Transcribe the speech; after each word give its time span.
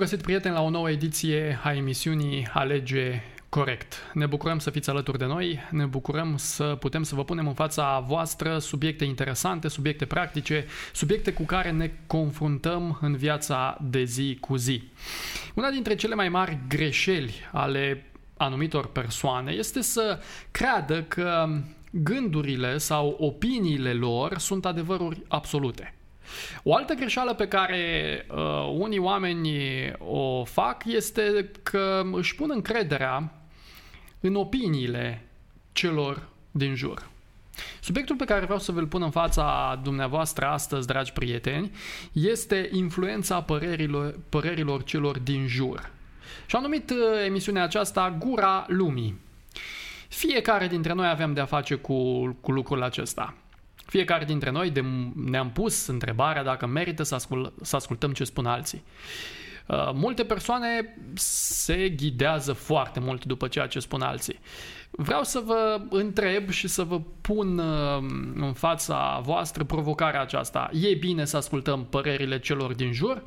Bun 0.00 0.08
găsit, 0.08 0.24
prieteni, 0.24 0.54
la 0.54 0.62
o 0.62 0.70
nouă 0.70 0.90
ediție 0.90 1.58
a 1.62 1.72
emisiunii 1.72 2.48
Alege 2.52 3.22
Corect. 3.48 3.94
Ne 4.14 4.26
bucurăm 4.26 4.58
să 4.58 4.70
fiți 4.70 4.90
alături 4.90 5.18
de 5.18 5.24
noi, 5.24 5.58
ne 5.70 5.84
bucurăm 5.84 6.36
să 6.36 6.64
putem 6.64 7.02
să 7.02 7.14
vă 7.14 7.24
punem 7.24 7.46
în 7.46 7.54
fața 7.54 7.98
voastră 7.98 8.58
subiecte 8.58 9.04
interesante, 9.04 9.68
subiecte 9.68 10.04
practice, 10.04 10.66
subiecte 10.92 11.32
cu 11.32 11.42
care 11.42 11.70
ne 11.70 11.90
confruntăm 12.06 12.98
în 13.00 13.16
viața 13.16 13.78
de 13.80 14.04
zi 14.04 14.36
cu 14.40 14.56
zi. 14.56 14.82
Una 15.54 15.70
dintre 15.70 15.94
cele 15.94 16.14
mai 16.14 16.28
mari 16.28 16.58
greșeli 16.68 17.34
ale 17.52 18.04
anumitor 18.36 18.86
persoane 18.86 19.52
este 19.52 19.80
să 19.80 20.18
creadă 20.50 21.02
că 21.02 21.48
gândurile 21.90 22.78
sau 22.78 23.16
opiniile 23.18 23.92
lor 23.92 24.38
sunt 24.38 24.66
adevăruri 24.66 25.22
absolute. 25.28 25.94
O 26.62 26.74
altă 26.74 26.94
greșeală 26.94 27.34
pe 27.34 27.48
care 27.48 28.26
uh, 28.30 28.74
unii 28.78 28.98
oameni 28.98 29.52
o 29.98 30.44
fac 30.44 30.84
este 30.86 31.50
că 31.62 32.02
își 32.12 32.34
pun 32.34 32.50
încrederea 32.52 33.32
în 34.20 34.34
opiniile 34.34 35.24
celor 35.72 36.28
din 36.50 36.74
jur. 36.74 37.08
Subiectul 37.80 38.16
pe 38.16 38.24
care 38.24 38.44
vreau 38.44 38.58
să 38.58 38.72
vi-l 38.72 38.86
pun 38.86 39.02
în 39.02 39.10
fața 39.10 39.80
dumneavoastră 39.82 40.46
astăzi, 40.46 40.86
dragi 40.86 41.12
prieteni, 41.12 41.70
este 42.12 42.68
influența 42.72 43.42
părerilor, 43.42 44.18
părerilor 44.28 44.84
celor 44.84 45.18
din 45.18 45.46
jur. 45.46 45.90
Și 46.46 46.56
am 46.56 46.62
numit 46.62 46.90
uh, 46.90 46.96
emisiunea 47.26 47.62
aceasta 47.62 48.16
Gura 48.18 48.64
Lumii. 48.68 49.20
Fiecare 50.08 50.66
dintre 50.66 50.92
noi 50.92 51.08
avem 51.08 51.32
de-a 51.32 51.44
face 51.44 51.74
cu, 51.74 52.28
cu 52.40 52.52
lucrul 52.52 52.82
acesta. 52.82 53.34
Fiecare 53.90 54.24
dintre 54.24 54.50
noi 54.50 54.70
de, 54.70 54.84
ne-am 55.14 55.50
pus 55.50 55.86
întrebarea 55.86 56.42
dacă 56.42 56.66
merită 56.66 57.02
să, 57.02 57.14
ascult, 57.14 57.52
să 57.62 57.76
ascultăm 57.76 58.12
ce 58.12 58.24
spun 58.24 58.46
alții. 58.46 58.82
Uh, 59.66 59.90
multe 59.94 60.24
persoane 60.24 60.96
se 61.14 61.88
ghidează 61.88 62.52
foarte 62.52 63.00
mult 63.00 63.24
după 63.24 63.48
ceea 63.48 63.66
ce 63.66 63.78
spun 63.78 64.02
alții. 64.02 64.38
Vreau 64.90 65.22
să 65.22 65.42
vă 65.44 65.80
întreb 65.90 66.50
și 66.50 66.68
să 66.68 66.82
vă 66.82 67.00
pun 67.20 67.58
uh, 67.58 67.98
în 68.34 68.52
fața 68.52 69.20
voastră 69.24 69.64
provocarea 69.64 70.20
aceasta. 70.20 70.70
E 70.72 70.94
bine 70.94 71.24
să 71.24 71.36
ascultăm 71.36 71.84
părerile 71.84 72.38
celor 72.38 72.74
din 72.74 72.92
jur? 72.92 73.22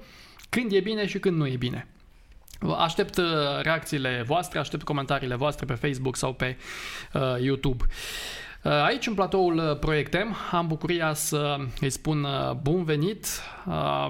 Când 0.50 0.72
e 0.72 0.80
bine 0.80 1.08
și 1.08 1.20
când 1.20 1.38
nu 1.38 1.48
e 1.48 1.56
bine? 1.56 1.88
Aștept 2.78 3.18
uh, 3.18 3.26
reacțiile 3.62 4.24
voastre, 4.26 4.60
aștept 4.60 4.84
comentariile 4.84 5.36
voastre 5.36 5.66
pe 5.66 5.74
Facebook 5.74 6.16
sau 6.16 6.34
pe 6.34 6.58
uh, 7.14 7.22
YouTube. 7.42 7.84
Uh, 7.84 7.94
aici, 8.64 9.08
în 9.08 9.14
platoul 9.14 9.58
uh, 9.58 9.80
Proiectem, 9.80 10.36
am 10.52 10.68
bucuria 10.68 11.14
să 11.14 11.58
îi 11.80 11.90
spun 11.90 12.24
uh, 12.24 12.52
bun 12.52 12.84
venit 12.84 13.26
uh, 13.68 14.08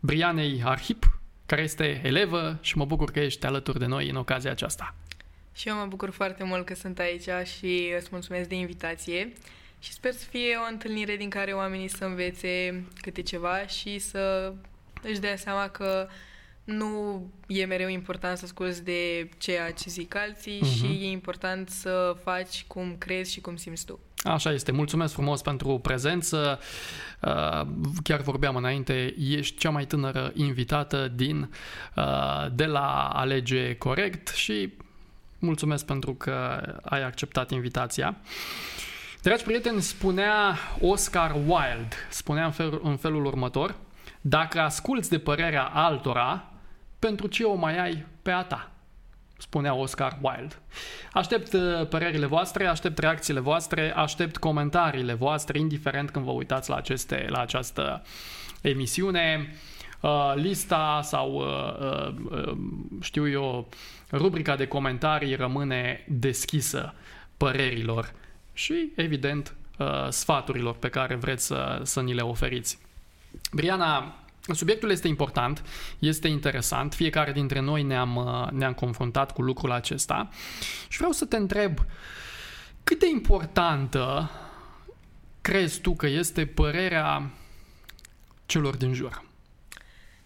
Brianei 0.00 0.62
Arhip, 0.64 1.20
care 1.46 1.62
este 1.62 2.00
elevă 2.04 2.58
și 2.60 2.76
mă 2.76 2.84
bucur 2.84 3.10
că 3.10 3.20
ești 3.20 3.46
alături 3.46 3.78
de 3.78 3.86
noi 3.86 4.08
în 4.08 4.16
ocazia 4.16 4.50
aceasta. 4.50 4.94
Și 5.54 5.68
eu 5.68 5.76
mă 5.76 5.86
bucur 5.86 6.10
foarte 6.10 6.44
mult 6.44 6.64
că 6.66 6.74
sunt 6.74 6.98
aici 6.98 7.28
și 7.58 7.92
îți 7.98 8.08
mulțumesc 8.10 8.48
de 8.48 8.54
invitație 8.54 9.32
și 9.78 9.92
sper 9.92 10.12
să 10.12 10.24
fie 10.30 10.56
o 10.56 10.70
întâlnire 10.70 11.16
din 11.16 11.30
care 11.30 11.52
oamenii 11.52 11.88
să 11.88 12.04
învețe 12.04 12.84
câte 13.00 13.22
ceva 13.22 13.66
și 13.66 13.98
să 13.98 14.52
își 15.02 15.20
dea 15.20 15.36
seama 15.36 15.68
că 15.68 16.08
nu 16.68 17.22
e 17.46 17.64
mereu 17.64 17.88
important 17.88 18.38
să 18.38 18.44
asculți 18.44 18.84
de 18.84 19.28
ceea 19.38 19.72
ce 19.72 19.90
zic 19.90 20.16
alții 20.16 20.58
uh-huh. 20.58 20.76
și 20.76 20.84
e 20.84 21.10
important 21.10 21.68
să 21.68 22.16
faci 22.22 22.64
cum 22.66 22.96
crezi 22.98 23.32
și 23.32 23.40
cum 23.40 23.56
simți 23.56 23.84
tu. 23.84 23.98
Așa 24.22 24.52
este. 24.52 24.72
Mulțumesc 24.72 25.12
frumos 25.12 25.42
pentru 25.42 25.78
prezență. 25.78 26.60
Uh, 27.20 27.66
chiar 28.02 28.20
vorbeam 28.20 28.56
înainte, 28.56 29.14
ești 29.18 29.58
cea 29.58 29.70
mai 29.70 29.84
tânără 29.84 30.32
invitată 30.34 31.12
din 31.14 31.50
uh, 31.96 32.46
de 32.54 32.64
la 32.64 33.08
Alege 33.08 33.74
Corect 33.74 34.28
și 34.28 34.72
mulțumesc 35.38 35.86
pentru 35.86 36.14
că 36.14 36.60
ai 36.82 37.02
acceptat 37.02 37.50
invitația. 37.50 38.16
Dragi 39.22 39.44
prieteni, 39.44 39.82
spunea 39.82 40.58
Oscar 40.80 41.32
Wilde, 41.34 41.96
spunea 42.10 42.44
în, 42.44 42.50
fel, 42.50 42.80
în 42.82 42.96
felul 42.96 43.24
următor, 43.24 43.74
dacă 44.20 44.60
asculți 44.60 45.10
de 45.10 45.18
părerea 45.18 45.64
altora, 45.64 46.52
pentru 46.98 47.26
ce 47.26 47.44
o 47.44 47.54
mai 47.54 47.78
ai 47.78 48.06
pe 48.22 48.30
a 48.30 48.42
ta? 48.42 48.70
spunea 49.38 49.74
Oscar 49.74 50.18
Wilde. 50.20 50.54
Aștept 51.12 51.52
uh, 51.52 51.86
părerile 51.88 52.26
voastre, 52.26 52.66
aștept 52.66 52.98
reacțiile 52.98 53.40
voastre, 53.40 53.92
aștept 53.94 54.36
comentariile 54.36 55.14
voastre, 55.14 55.58
indiferent 55.58 56.10
când 56.10 56.24
vă 56.24 56.30
uitați 56.30 56.70
la, 56.70 56.76
aceste, 56.76 57.26
la 57.28 57.40
această 57.40 58.02
emisiune. 58.60 59.54
Uh, 60.00 60.32
lista 60.34 61.00
sau, 61.02 61.34
uh, 61.34 62.56
știu 63.00 63.28
eu, 63.28 63.68
rubrica 64.12 64.56
de 64.56 64.66
comentarii 64.66 65.34
rămâne 65.34 66.04
deschisă 66.08 66.94
părerilor 67.36 68.12
și, 68.52 68.92
evident, 68.96 69.54
sfaturilor 70.08 70.74
pe 70.74 70.88
care 70.88 71.14
vreți 71.14 71.46
să, 71.46 71.80
să 71.82 72.00
ni 72.00 72.14
le 72.14 72.20
oferiți. 72.20 72.78
Briana, 73.52 74.14
Subiectul 74.52 74.90
este 74.90 75.08
important, 75.08 75.64
este 75.98 76.28
interesant, 76.28 76.94
fiecare 76.94 77.32
dintre 77.32 77.60
noi 77.60 77.82
ne-am, 77.82 78.16
uh, 78.16 78.50
ne-am 78.50 78.72
confruntat 78.72 79.32
cu 79.32 79.42
lucrul 79.42 79.72
acesta 79.72 80.28
și 80.88 80.96
vreau 80.96 81.12
să 81.12 81.24
te 81.24 81.36
întreb 81.36 81.78
cât 82.84 82.98
de 82.98 83.08
importantă 83.08 84.30
crezi 85.40 85.80
tu 85.80 85.94
că 85.94 86.06
este 86.06 86.46
părerea 86.46 87.30
celor 88.46 88.76
din 88.76 88.94
jur? 88.94 89.24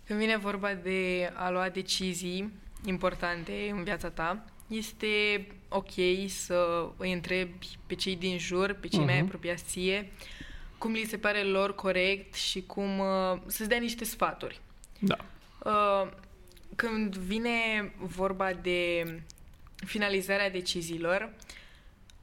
Când 0.07 0.19
vine 0.19 0.37
vorba 0.37 0.75
de 0.75 1.33
a 1.35 1.51
lua 1.51 1.69
decizii 1.69 2.53
importante 2.85 3.53
în 3.77 3.85
viața 3.85 4.09
ta, 4.11 4.45
este 4.67 5.47
ok 5.69 5.93
să 6.27 6.89
îi 6.97 7.13
întrebi 7.13 7.69
pe 7.87 7.95
cei 7.95 8.17
din 8.17 8.39
jur, 8.39 8.73
pe 8.73 8.89
cei 8.89 9.01
uh-huh. 9.01 9.05
mai 9.05 9.15
mhm. 9.15 9.25
apropiați 9.25 9.65
ție, 9.65 10.13
cum 10.83 10.93
li 10.93 11.05
se 11.05 11.19
pare 11.19 11.43
lor 11.43 11.75
corect 11.75 12.35
și 12.35 12.63
cum 12.63 12.99
uh, 12.99 13.41
să-ți 13.47 13.69
dea 13.69 13.79
niște 13.79 14.05
sfaturi. 14.05 14.61
Da. 14.99 15.17
Uh, 15.65 16.11
când 16.77 17.17
vine 17.17 17.93
vorba 17.99 18.53
de 18.53 19.05
finalizarea 19.87 20.51
deciziilor, 20.51 21.33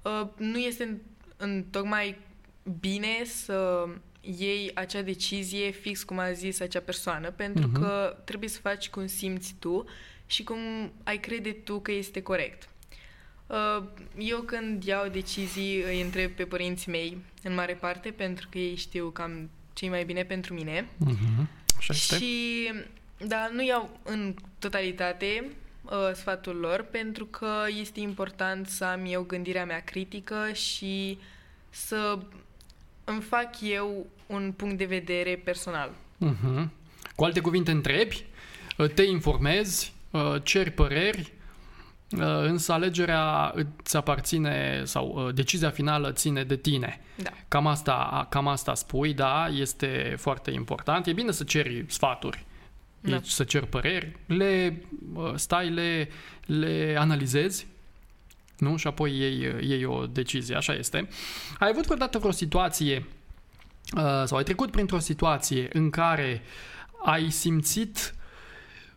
uh, 0.02 0.28
nu 0.38 0.58
este 0.58 0.84
în, 0.84 0.98
în 1.38 1.64
tocmai 1.72 2.18
bine 2.80 3.24
să 3.26 3.88
iei 4.22 4.72
acea 4.74 5.02
decizie 5.02 5.70
fix 5.70 6.04
cum 6.04 6.18
a 6.20 6.32
zis 6.32 6.60
acea 6.60 6.82
persoană, 6.82 7.32
pentru 7.32 7.70
uh-huh. 7.70 7.80
că 7.80 8.18
trebuie 8.26 8.50
să 8.50 8.60
faci 8.60 8.90
cum 8.90 9.08
simți 9.08 9.56
tu 9.60 9.86
și 10.26 10.44
cum 10.44 10.58
ai 11.04 11.18
crede 11.18 11.52
tu 11.52 11.80
că 11.80 11.92
este 11.92 12.22
corect. 12.22 12.70
Uh, 13.50 13.84
eu 14.18 14.40
când 14.40 14.84
iau 14.84 15.08
decizii 15.08 15.84
îi 15.84 16.02
întreb 16.02 16.32
pe 16.32 16.44
părinții 16.44 16.92
mei 16.92 17.18
în 17.44 17.54
mare 17.54 17.74
parte 17.74 18.10
pentru 18.10 18.48
că 18.50 18.58
ei 18.58 18.76
știu 18.76 19.10
cam 19.10 19.50
ce 19.74 19.90
mai 19.90 20.04
bine 20.04 20.24
pentru 20.24 20.54
mine. 20.54 20.84
Uh-huh. 20.84 21.46
Așa 21.78 21.94
este. 21.94 22.16
Și 22.16 22.72
da, 23.28 23.50
nu 23.54 23.64
iau 23.64 24.00
în 24.04 24.36
totalitate 24.60 25.44
uh, 25.82 25.92
sfatul 26.14 26.56
lor 26.56 26.88
pentru 26.92 27.26
că 27.26 27.52
este 27.80 28.00
important 28.00 28.68
să 28.68 28.86
am 28.86 29.06
eu 29.08 29.22
gândirea 29.22 29.66
mea 29.66 29.80
critică 29.80 30.52
și 30.54 31.18
să 31.70 32.20
îmi 33.04 33.22
fac 33.22 33.50
eu 33.62 34.08
un 34.26 34.54
punct 34.56 34.78
de 34.78 34.86
vedere 34.86 35.42
personal. 35.44 35.92
Uh-huh. 36.26 36.68
Cu 37.16 37.24
alte 37.24 37.40
cuvinte, 37.40 37.72
întrebi, 37.72 38.26
uh, 38.78 38.90
te 38.90 39.04
informezi, 39.04 39.94
uh, 40.12 40.36
ceri 40.44 40.72
păreri, 40.72 41.20
Uh, 41.22 41.39
însă 42.18 42.72
alegerea 42.72 43.52
îți 43.56 43.98
aparține 43.98 44.82
sau 44.86 45.08
uh, 45.08 45.34
decizia 45.34 45.70
finală 45.70 46.12
ține 46.12 46.44
de 46.44 46.56
tine. 46.56 47.02
Da. 47.16 47.30
Cam 47.48 47.68
asta, 47.68 48.28
cam 48.30 48.48
asta 48.48 48.74
spui, 48.74 49.14
da, 49.14 49.48
este 49.48 50.16
foarte 50.18 50.52
important. 50.52 51.06
E 51.06 51.14
bine 51.14 51.32
să 51.32 51.44
ceri 51.44 51.86
sfaturi, 51.88 52.46
da. 53.00 53.20
să 53.24 53.44
ceri 53.44 53.68
păreri, 53.68 54.18
le 54.26 54.82
uh, 55.14 55.32
stai, 55.36 55.70
le, 55.70 56.10
le 56.46 56.96
analizezi, 57.00 57.68
nu? 58.58 58.78
Și 58.78 58.88
apoi 58.88 59.18
iei, 59.18 59.56
iei 59.62 59.86
o 59.86 60.06
decizie, 60.06 60.56
așa 60.56 60.74
este. 60.74 61.08
Ai 61.60 61.70
avut 61.70 61.86
vreodată 61.86 62.18
vreo 62.18 62.32
situație 62.32 63.06
sau 64.26 64.38
ai 64.38 64.44
trecut 64.44 64.72
printr-o 64.72 65.00
situație 65.00 65.68
în 65.74 65.90
care 65.90 66.42
ai 67.06 67.30
simțit 67.30 68.14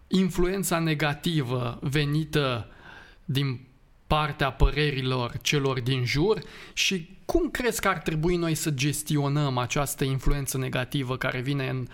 influența 0.09 0.79
negativă 0.79 1.79
venită 1.83 2.67
din 3.25 3.61
partea 4.07 4.53
părerilor 4.53 5.37
celor 5.43 5.81
din 5.81 6.05
jur 6.05 6.43
și 6.73 7.17
cum 7.25 7.51
crezi 7.51 7.81
că 7.81 7.89
ar 7.89 7.99
trebui 7.99 8.37
noi 8.37 8.55
să 8.55 8.71
gestionăm 8.71 9.59
această 9.59 10.05
influență 10.05 10.59
negativă 10.59 11.17
care 11.17 11.41
vine 11.41 11.69
în, 11.69 11.87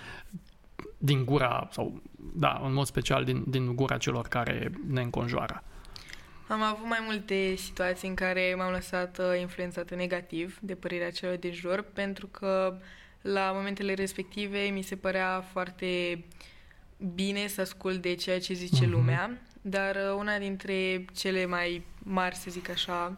din 0.99 1.25
gura, 1.25 1.69
sau 1.73 2.03
da, 2.35 2.61
în 2.65 2.73
mod 2.73 2.87
special 2.87 3.25
din, 3.25 3.45
din 3.49 3.75
gura 3.75 3.97
celor 3.97 4.29
care 4.29 4.71
ne 4.87 5.01
înconjoară? 5.01 5.63
Am 6.49 6.63
avut 6.63 6.87
mai 6.87 6.99
multe 7.07 7.55
situații 7.55 8.09
în 8.09 8.15
care 8.15 8.55
m-am 8.57 8.73
lăsat 8.73 9.19
uh, 9.19 9.41
influențată 9.41 9.95
negativ 9.95 10.59
de 10.61 10.75
părerea 10.75 11.11
celor 11.11 11.37
din 11.37 11.53
jur, 11.53 11.85
pentru 11.93 12.27
că 12.27 12.79
la 13.21 13.51
momentele 13.55 13.95
respective 13.95 14.59
mi 14.59 14.83
se 14.83 14.97
părea 14.97 15.45
foarte 15.53 16.25
bine 17.15 17.47
să 17.47 17.61
ascult 17.61 18.03
de 18.03 18.15
ceea 18.15 18.41
ce 18.41 18.55
zice 18.55 18.85
uh-huh. 18.85 18.91
lumea, 18.91 19.41
dar 19.71 19.97
uh, 19.97 20.17
una 20.19 20.39
dintre 20.39 21.05
cele 21.17 21.47
mai 21.47 21.87
mari, 21.99 22.35
să 22.35 22.51
zic 22.51 22.71
așa, 22.71 23.17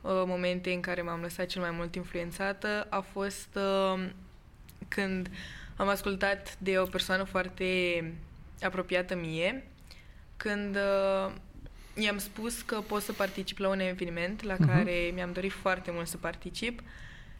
uh, 0.00 0.22
momente 0.26 0.72
în 0.72 0.80
care 0.80 1.02
m-am 1.02 1.20
lăsat 1.20 1.46
cel 1.46 1.60
mai 1.60 1.70
mult 1.70 1.94
influențată 1.94 2.86
a 2.90 3.00
fost 3.00 3.48
uh, 3.54 4.06
când 4.88 5.30
am 5.76 5.88
ascultat 5.88 6.58
de 6.58 6.78
o 6.78 6.84
persoană 6.84 7.24
foarte 7.24 7.64
apropiată 8.62 9.16
mie, 9.16 9.64
când 10.36 10.78
i-am 11.94 12.18
spus 12.18 12.62
că 12.62 12.80
pot 12.80 13.02
să 13.02 13.12
particip 13.12 13.58
la 13.58 13.68
un 13.68 13.80
eveniment 13.80 14.42
la 14.42 14.54
uh-huh. 14.54 14.66
care 14.66 15.10
mi-am 15.14 15.32
dorit 15.32 15.52
foarte 15.52 15.90
mult 15.90 16.06
să 16.06 16.16
particip 16.16 16.80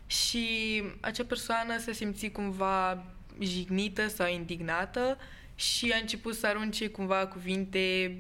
și 0.06 0.82
acea 1.00 1.24
persoană 1.24 1.78
se 1.78 1.92
simți 1.92 2.28
cumva 2.28 3.04
jignită 3.40 4.08
sau 4.08 4.28
indignată 4.28 5.18
și 5.54 5.92
a 5.94 5.98
început 6.00 6.34
să 6.34 6.46
arunce 6.46 6.88
cumva 6.88 7.26
cuvinte 7.26 8.16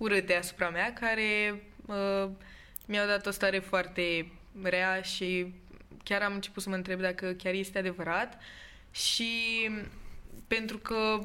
urâte 0.00 0.34
asupra 0.34 0.70
mea, 0.70 0.92
care 0.92 1.62
uh, 1.86 2.28
mi-au 2.86 3.06
dat 3.06 3.26
o 3.26 3.30
stare 3.30 3.58
foarte 3.58 4.32
rea 4.62 5.02
și 5.02 5.54
chiar 6.04 6.22
am 6.22 6.34
început 6.34 6.62
să 6.62 6.68
mă 6.68 6.74
întreb 6.74 7.00
dacă 7.00 7.32
chiar 7.32 7.52
este 7.52 7.78
adevărat 7.78 8.38
și 8.90 9.32
pentru 10.46 10.78
că 10.78 11.20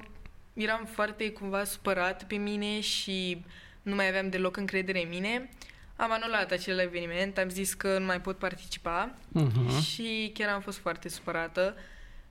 eram 0.53 0.85
foarte 0.91 1.31
cumva 1.31 1.63
supărat 1.63 2.23
pe 2.23 2.35
mine 2.35 2.79
și 2.79 3.43
nu 3.81 3.95
mai 3.95 4.07
aveam 4.07 4.29
deloc 4.29 4.57
încredere 4.57 5.03
în 5.03 5.09
mine, 5.09 5.49
am 5.95 6.11
anulat 6.11 6.51
acel 6.51 6.79
eveniment, 6.79 7.37
am 7.37 7.49
zis 7.49 7.73
că 7.73 7.99
nu 7.99 8.05
mai 8.05 8.21
pot 8.21 8.37
participa 8.37 9.13
uh-huh. 9.13 9.83
și 9.83 10.31
chiar 10.33 10.49
am 10.49 10.61
fost 10.61 10.77
foarte 10.77 11.09
supărată 11.09 11.75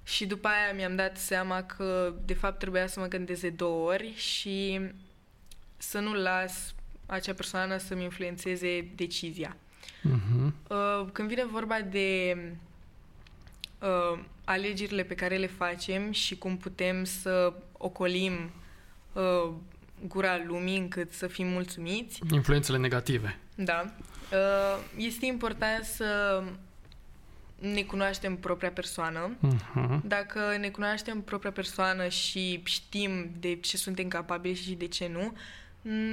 și 0.02 0.26
după 0.26 0.48
aia 0.48 0.74
mi-am 0.74 0.96
dat 0.96 1.16
seama 1.16 1.62
că 1.62 2.14
de 2.24 2.34
fapt 2.34 2.58
trebuia 2.58 2.86
să 2.86 3.00
mă 3.00 3.06
gândesc 3.06 3.40
de 3.40 3.50
două 3.50 3.90
ori 3.90 4.14
și 4.16 4.80
să 5.88 5.98
nu 5.98 6.12
las 6.12 6.74
acea 7.06 7.34
persoană 7.34 7.76
să-mi 7.76 8.02
influențeze 8.02 8.90
decizia. 8.94 9.56
Uh-huh. 9.86 10.52
Când 11.12 11.28
vine 11.28 11.44
vorba 11.44 11.80
de 11.80 12.36
uh, 13.80 14.18
alegerile 14.44 15.02
pe 15.02 15.14
care 15.14 15.36
le 15.36 15.46
facem 15.46 16.12
și 16.12 16.36
cum 16.38 16.56
putem 16.56 17.04
să 17.04 17.52
ocolim 17.72 18.50
uh, 19.12 19.52
gura 20.06 20.42
lumii 20.46 20.78
încât 20.78 21.12
să 21.12 21.26
fim 21.26 21.46
mulțumiți. 21.46 22.20
Influențele 22.32 22.78
negative. 22.78 23.38
Da. 23.54 23.94
Uh, 24.32 24.84
este 24.96 25.26
important 25.26 25.84
să 25.84 26.42
ne 27.58 27.82
cunoaștem 27.82 28.36
propria 28.36 28.70
persoană. 28.70 29.36
Uh-huh. 29.36 30.00
Dacă 30.04 30.56
ne 30.58 30.68
cunoaștem 30.68 31.20
propria 31.20 31.52
persoană 31.52 32.08
și 32.08 32.60
știm 32.64 33.30
de 33.38 33.56
ce 33.56 33.76
suntem 33.76 34.08
capabili 34.08 34.54
și 34.54 34.72
de 34.72 34.86
ce 34.86 35.08
nu, 35.08 35.32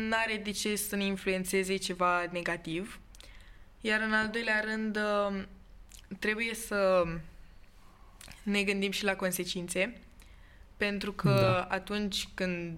n-are 0.10 0.42
de 0.44 0.52
ce 0.52 0.76
să 0.76 0.96
ne 0.96 1.04
influențeze 1.04 1.76
ceva 1.76 2.26
negativ. 2.32 3.00
Iar 3.82 4.02
în 4.02 4.14
al 4.14 4.30
doilea 4.30 4.60
rând, 4.60 4.98
uh, 4.98 5.44
trebuie 6.20 6.54
să 6.54 7.04
ne 8.44 8.64
gândim 8.64 8.92
și 8.92 9.04
la 9.04 9.16
consecințe, 9.16 10.02
pentru 10.78 11.14
că 11.14 11.30
da. 11.30 11.62
atunci 11.62 12.28
când 12.34 12.78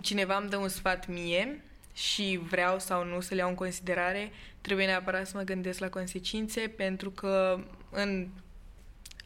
cineva 0.00 0.36
îmi 0.36 0.48
dă 0.48 0.56
un 0.56 0.68
sfat 0.68 1.06
mie 1.06 1.64
și 1.94 2.40
vreau 2.42 2.78
sau 2.78 3.04
nu 3.04 3.20
să 3.20 3.34
le 3.34 3.40
iau 3.40 3.48
în 3.48 3.54
considerare, 3.54 4.30
trebuie 4.60 4.86
neapărat 4.86 5.26
să 5.26 5.36
mă 5.36 5.42
gândesc 5.42 5.78
la 5.78 5.88
consecințe, 5.88 6.60
pentru 6.60 7.10
că 7.10 7.64
în 7.90 8.28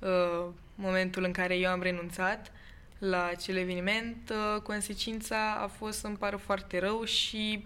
uh, 0.01 0.47
momentul 0.75 1.25
în 1.25 1.33
care 1.33 1.57
eu 1.57 1.71
am 1.71 1.83
renunțat 1.83 2.53
la 3.09 3.25
acel 3.25 3.57
eveniment, 3.57 4.31
uh, 4.31 4.61
consecința 4.61 5.59
a 5.63 5.67
fost 5.67 5.99
să-mi 5.99 6.17
pară 6.17 6.37
foarte 6.37 6.79
rău 6.79 7.05
și 7.05 7.65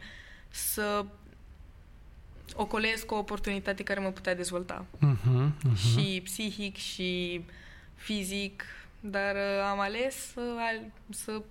să 0.48 1.04
ocolesc 2.54 3.12
o 3.12 3.16
oportunitate 3.16 3.82
care 3.82 4.00
mă 4.00 4.10
putea 4.10 4.34
dezvolta. 4.34 4.84
Uh-huh, 4.96 5.48
uh-huh. 5.48 5.76
Și 5.76 6.20
psihic 6.24 6.76
și 6.76 7.44
fizic, 7.94 8.64
dar 9.00 9.34
uh, 9.34 9.62
am 9.70 9.80
ales 9.80 10.34
uh, 10.34 10.80
să 11.10 11.42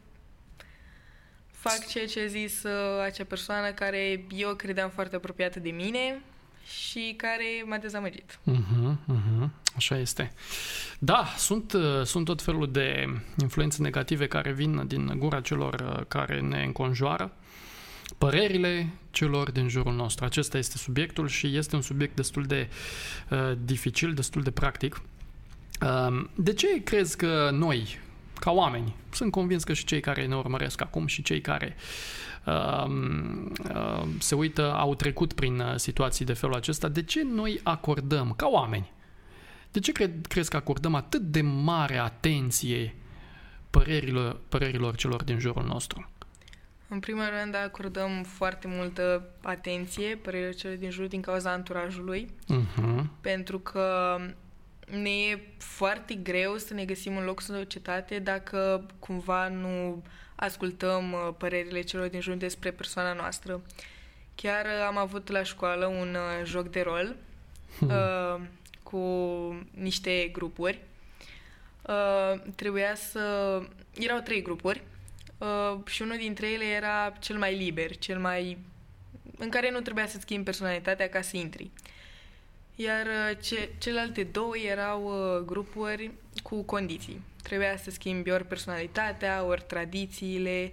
fac 1.52 1.88
ceea 1.88 2.06
ce 2.08 2.20
a 2.20 2.26
zis 2.26 2.64
uh, 2.64 3.02
acea 3.04 3.24
persoană 3.24 3.72
care 3.72 4.26
eu 4.36 4.56
credeam 4.56 4.90
foarte 4.90 5.16
apropiată 5.16 5.60
de 5.60 5.70
mine 5.70 6.22
și 6.66 7.14
care 7.18 7.46
m-a 7.66 7.78
dezamăgit. 7.78 8.40
Uh-huh, 8.52 8.96
uh-huh. 9.16 9.50
Așa 9.78 9.98
este. 9.98 10.32
Da, 11.00 11.26
sunt, 11.38 11.74
uh, 11.74 12.04
sunt 12.04 12.26
tot 12.26 12.42
felul 12.42 12.72
de 12.72 13.08
influențe 13.42 13.82
negative 13.82 14.28
care 14.28 14.52
vin 14.52 14.88
din 14.88 15.14
gura 15.18 15.42
celor 15.42 15.96
uh, 15.98 16.06
care 16.08 16.42
ne 16.42 16.64
înconjoară, 16.64 17.32
părerile 18.18 18.90
celor 19.12 19.52
din 19.52 19.68
jurul 19.68 19.94
nostru. 19.94 20.26
Acesta 20.26 20.58
este 20.58 20.78
subiectul 20.78 21.28
și 21.28 21.58
este 21.58 21.76
un 21.76 21.82
subiect 21.82 22.16
destul 22.16 22.44
de 22.44 22.70
uh, 23.30 23.52
dificil, 23.64 24.14
destul 24.14 24.42
de 24.42 24.52
practic. 24.52 25.02
Uh, 25.82 26.26
de 26.36 26.54
ce 26.54 26.84
crezi 26.84 27.18
că 27.18 27.50
noi, 27.52 28.00
ca 28.40 28.52
oameni. 28.52 28.96
Sunt 29.12 29.32
convins 29.32 29.64
că 29.64 29.74
și 29.74 29.86
cei 29.86 30.00
care 30.00 30.26
ne 30.26 30.36
urmăresc 30.36 30.82
acum 30.82 31.06
și 31.06 31.22
cei 31.22 31.42
care 31.42 31.76
uh, 32.46 32.86
uh, 33.74 34.08
se 34.20 34.36
uită 34.36 34.74
au 34.74 34.96
trecut 34.96 35.34
prin 35.34 35.60
uh, 35.60 35.76
situații 35.76 36.26
de 36.26 36.34
felul 36.34 36.56
acesta. 36.56 36.88
De 36.88 37.04
ce 37.04 37.24
noi 37.24 37.60
acordăm, 37.64 38.34
ca 38.36 38.48
oameni, 38.48 38.92
de 39.72 39.80
ce 39.80 39.92
cred, 39.92 40.26
crezi 40.28 40.50
că 40.50 40.56
acordăm 40.56 40.96
atât 40.96 41.22
de 41.22 41.42
mare 41.42 41.98
atenție 41.98 42.96
părerilor, 43.70 44.40
părerilor 44.50 44.96
celor 44.96 45.24
din 45.24 45.40
jurul 45.40 45.66
nostru? 45.66 46.10
În 46.90 47.00
primul 47.00 47.26
rând 47.42 47.56
acordăm 47.56 48.24
foarte 48.24 48.68
multă 48.68 49.30
atenție 49.42 50.16
părerilor 50.16 50.54
celor 50.54 50.78
din 50.78 50.90
jur 50.90 51.08
din 51.08 51.22
cauza 51.22 51.52
anturajului, 51.52 52.30
uh-huh. 52.54 53.04
pentru 53.22 53.60
că 53.60 54.18
ne 55.02 55.10
e 55.10 55.42
foarte 55.58 56.14
greu 56.14 56.58
să 56.58 56.74
ne 56.74 56.86
găsim 56.86 57.16
un 57.16 57.24
loc 57.24 57.42
în 57.48 57.56
societate 57.56 58.20
dacă 58.20 58.86
cumva 59.00 59.48
nu 59.48 60.04
ascultăm 60.36 61.12
uh, 61.12 61.34
părerile 61.38 61.82
celor 61.82 62.08
din 62.08 62.20
jur 62.20 62.36
despre 62.36 62.72
persoana 62.72 63.14
noastră. 63.14 63.62
Chiar 64.36 64.66
uh, 64.66 64.86
am 64.88 64.98
avut 64.98 65.30
la 65.30 65.44
școală 65.44 65.86
un 65.86 66.16
uh, 66.16 66.46
joc 66.46 66.70
de 66.70 66.82
rol 66.82 67.16
hmm. 67.80 67.90
uh, 68.92 69.00
cu 69.00 69.68
niște 69.72 70.30
grupuri. 70.32 70.80
Uh, 71.82 72.42
trebuia 72.56 72.96
să... 72.96 73.22
Erau 74.00 74.20
trei 74.20 74.42
grupuri 74.42 74.84
uh, 75.38 75.78
și 75.86 76.02
unul 76.02 76.18
dintre 76.18 76.52
ele 76.52 76.66
era 76.66 77.14
cel 77.20 77.38
mai 77.38 77.56
liber, 77.56 77.98
cel 77.98 78.20
mai... 78.20 78.58
în 79.38 79.50
care 79.50 79.72
nu 79.72 79.80
trebuia 79.80 80.08
să 80.08 80.18
schimbi 80.20 80.44
personalitatea 80.44 81.10
ca 81.10 81.22
să 81.22 81.38
intri. 81.38 81.64
Uh, 81.64 81.96
iar 82.80 83.06
uh, 83.06 83.38
ce, 83.42 83.70
celelalte 83.78 84.24
două 84.24 84.58
erau 84.58 85.04
uh, 85.04 85.46
grupuri 85.46 86.12
cu 86.44 86.62
condiții. 86.62 87.22
Trebuia 87.44 87.78
să 87.78 87.92
schimbi 87.92 88.32
ori 88.32 88.46
personalitatea, 88.46 89.44
ori 89.44 89.64
tradițiile. 89.68 90.72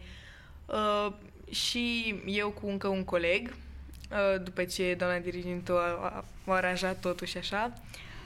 Uh, 0.66 1.12
și 1.50 2.14
eu 2.26 2.50
cu 2.50 2.66
încă 2.66 2.88
un 2.88 3.04
coleg, 3.04 3.49
uh, 3.49 4.42
după 4.42 4.64
ce 4.64 4.94
doamna 4.94 5.18
dirigintă 5.18 5.73
a, 5.73 6.04
a, 6.04 6.25
a 6.47 6.54
aranjat 6.54 7.00
totul 7.00 7.26
și 7.26 7.37
așa, 7.37 7.73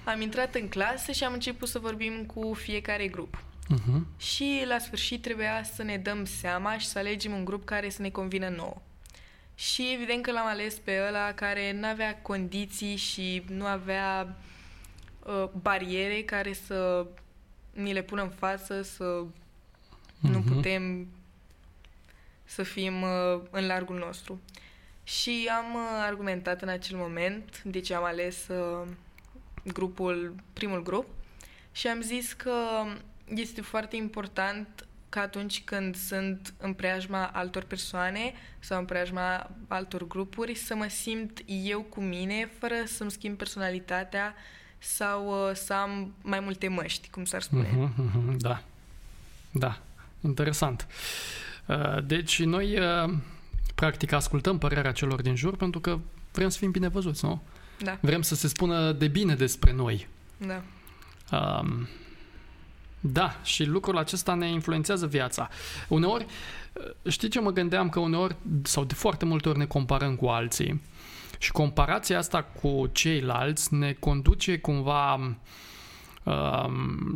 am 0.08 0.20
intrat 0.20 0.54
în 0.54 0.68
clasă 0.68 1.12
și 1.12 1.24
am 1.24 1.32
început 1.32 1.68
să 1.68 1.78
vorbim 1.78 2.24
cu 2.24 2.54
fiecare 2.54 3.08
grup. 3.08 3.42
Uh-huh. 3.74 4.16
Și 4.16 4.64
la 4.66 4.78
sfârșit 4.78 5.22
trebuia 5.22 5.62
să 5.62 5.82
ne 5.82 5.96
dăm 5.96 6.24
seama 6.24 6.78
și 6.78 6.86
să 6.86 6.98
alegem 6.98 7.32
un 7.32 7.44
grup 7.44 7.64
care 7.64 7.88
să 7.88 8.02
ne 8.02 8.10
convină 8.10 8.48
nouă. 8.48 8.76
Și 9.54 9.92
evident 9.92 10.22
că 10.22 10.32
l-am 10.32 10.46
ales 10.46 10.74
pe 10.74 11.04
ăla 11.08 11.32
care 11.32 11.72
nu 11.72 11.86
avea 11.86 12.18
condiții 12.22 12.96
și 12.96 13.44
nu 13.48 13.66
avea 13.66 14.36
uh, 15.22 15.48
bariere 15.62 16.22
care 16.22 16.52
să 16.52 17.06
ni 17.72 17.92
le 17.92 18.02
pună 18.02 18.22
în 18.22 18.30
față, 18.30 18.82
să 18.82 19.24
uh-huh. 19.24 20.30
nu 20.30 20.38
mhm. 20.38 20.54
putem 20.54 21.06
să 22.44 22.62
fim 22.62 23.02
uh, 23.02 23.40
în 23.50 23.66
largul 23.66 23.98
nostru. 23.98 24.40
Și 25.04 25.50
am 25.58 25.74
uh, 25.74 26.04
argumentat 26.06 26.62
în 26.62 26.68
acel 26.68 26.96
moment 26.96 27.62
de 27.62 27.80
ce 27.80 27.94
am 27.94 28.04
ales 28.04 28.48
uh, 28.48 28.88
grupul, 29.72 30.34
primul 30.52 30.82
grup 30.82 31.06
și 31.72 31.86
am 31.86 32.00
zis 32.00 32.32
că 32.32 32.54
este 33.34 33.60
foarte 33.60 33.96
important 33.96 34.86
că 35.08 35.18
atunci 35.18 35.62
când 35.64 35.96
sunt 35.96 36.54
în 36.58 36.72
preajma 36.72 37.24
altor 37.24 37.62
persoane 37.62 38.32
sau 38.58 38.78
în 38.78 38.84
preajma 38.84 39.50
altor 39.68 40.06
grupuri, 40.06 40.54
să 40.54 40.74
mă 40.74 40.86
simt 40.88 41.42
eu 41.46 41.80
cu 41.80 42.00
mine, 42.00 42.50
fără 42.58 42.74
să-mi 42.86 43.10
schimb 43.10 43.36
personalitatea 43.36 44.34
sau 44.78 45.48
uh, 45.48 45.54
să 45.54 45.72
am 45.72 46.14
mai 46.22 46.40
multe 46.40 46.68
măști, 46.68 47.10
cum 47.10 47.24
s-ar 47.24 47.42
spune. 47.42 47.68
Uh-huh, 47.68 48.04
uh-huh, 48.04 48.36
da, 48.36 48.62
da, 49.50 49.78
interesant. 50.20 50.86
Uh, 51.66 52.04
deci 52.04 52.42
noi, 52.42 52.78
uh, 52.78 53.14
practic, 53.74 54.12
ascultăm 54.12 54.58
părerea 54.58 54.92
celor 54.92 55.22
din 55.22 55.34
jur 55.34 55.56
pentru 55.56 55.80
că 55.80 55.98
vrem 56.32 56.48
să 56.48 56.58
fim 56.58 56.70
bine 56.70 56.88
văzuți, 56.88 57.24
nu? 57.24 57.42
Da. 57.82 57.98
Vrem 58.00 58.22
să 58.22 58.34
se 58.34 58.48
spună 58.48 58.92
de 58.92 59.08
bine 59.08 59.34
despre 59.34 59.72
noi. 59.72 60.08
Da. 60.36 60.62
Um, 61.38 61.88
Da, 63.00 63.40
și 63.42 63.64
lucrul 63.64 63.98
acesta 63.98 64.34
ne 64.34 64.50
influențează 64.50 65.06
viața. 65.06 65.48
Uneori, 65.88 66.26
știi 67.08 67.28
ce 67.28 67.40
mă 67.40 67.50
gândeam? 67.50 67.88
Că 67.88 68.00
uneori, 68.00 68.36
sau 68.62 68.84
de 68.84 68.94
foarte 68.94 69.24
multe 69.24 69.48
ori 69.48 69.58
ne 69.58 69.66
comparăm 69.66 70.16
cu 70.16 70.26
alții 70.26 70.82
și 71.38 71.52
comparația 71.52 72.18
asta 72.18 72.42
cu 72.42 72.88
ceilalți 72.92 73.74
ne 73.74 73.92
conduce 73.92 74.58
cumva 74.58 75.14
um, 75.14 75.38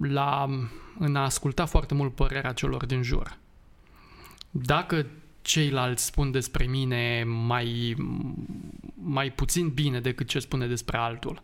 la 0.02 0.48
în 0.98 1.16
a 1.16 1.22
asculta 1.22 1.66
foarte 1.66 1.94
mult 1.94 2.14
părerea 2.14 2.52
celor 2.52 2.86
din 2.86 3.02
jur. 3.02 3.36
Dacă 4.50 5.06
ceilalți 5.42 6.04
spun 6.04 6.30
despre 6.30 6.64
mine 6.64 7.24
mai, 7.26 7.96
mai 8.94 9.30
puțin 9.30 9.68
bine 9.68 10.00
decât 10.00 10.28
ce 10.28 10.38
spune 10.38 10.66
despre 10.66 10.96
altul, 10.96 11.42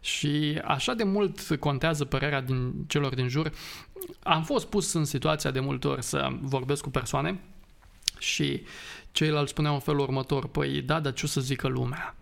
și 0.00 0.60
așa 0.64 0.94
de 0.94 1.04
mult 1.04 1.56
contează 1.60 2.04
părerea 2.04 2.40
din 2.40 2.72
celor 2.86 3.14
din 3.14 3.28
jur. 3.28 3.52
Am 4.22 4.44
fost 4.44 4.66
pus 4.66 4.92
în 4.92 5.04
situația 5.04 5.50
de 5.50 5.60
multe 5.60 5.88
ori 5.88 6.02
să 6.02 6.28
vorbesc 6.40 6.82
cu 6.82 6.90
persoane 6.90 7.40
și 8.18 8.62
ceilalți 9.12 9.50
spuneau 9.50 9.74
în 9.74 9.80
felul 9.80 10.00
următor, 10.00 10.48
păi 10.48 10.82
da, 10.82 11.00
dar 11.00 11.12
ce 11.12 11.24
o 11.24 11.28
să 11.28 11.40
zică 11.40 11.68
lumea 11.68 12.14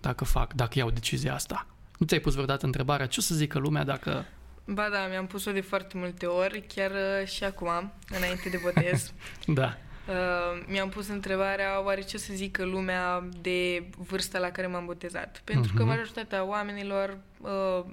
dacă 0.00 0.24
fac, 0.24 0.52
dacă 0.52 0.78
iau 0.78 0.90
decizia 0.90 1.34
asta? 1.34 1.66
Nu 1.98 2.06
ți-ai 2.06 2.20
pus 2.20 2.32
vreodată 2.32 2.66
întrebarea 2.66 3.06
ce 3.06 3.16
o 3.20 3.22
să 3.22 3.34
zică 3.34 3.58
lumea 3.58 3.84
dacă... 3.84 4.26
Ba 4.66 4.88
da, 4.88 5.06
mi-am 5.06 5.26
pus-o 5.26 5.52
de 5.52 5.60
foarte 5.60 5.98
multe 5.98 6.26
ori, 6.26 6.64
chiar 6.74 6.90
uh, 6.90 7.28
și 7.28 7.44
acum, 7.44 7.92
înainte 8.08 8.48
de 8.48 8.60
botez. 8.62 9.12
da. 9.60 9.76
Uh, 10.08 10.64
mi-am 10.66 10.88
pus 10.88 11.08
întrebarea 11.08 11.82
oare 11.84 12.00
ce 12.00 12.18
să 12.18 12.32
zică 12.34 12.64
lumea 12.64 13.28
de 13.40 13.88
vârsta 13.96 14.38
la 14.38 14.50
care 14.50 14.66
m-am 14.66 14.84
botezat. 14.84 15.40
Pentru 15.44 15.72
uh-huh. 15.72 15.76
că 15.76 15.82
mhm. 15.82 15.90
majoritatea 15.90 16.44
oamenilor 16.44 17.18
uh, 17.40 17.84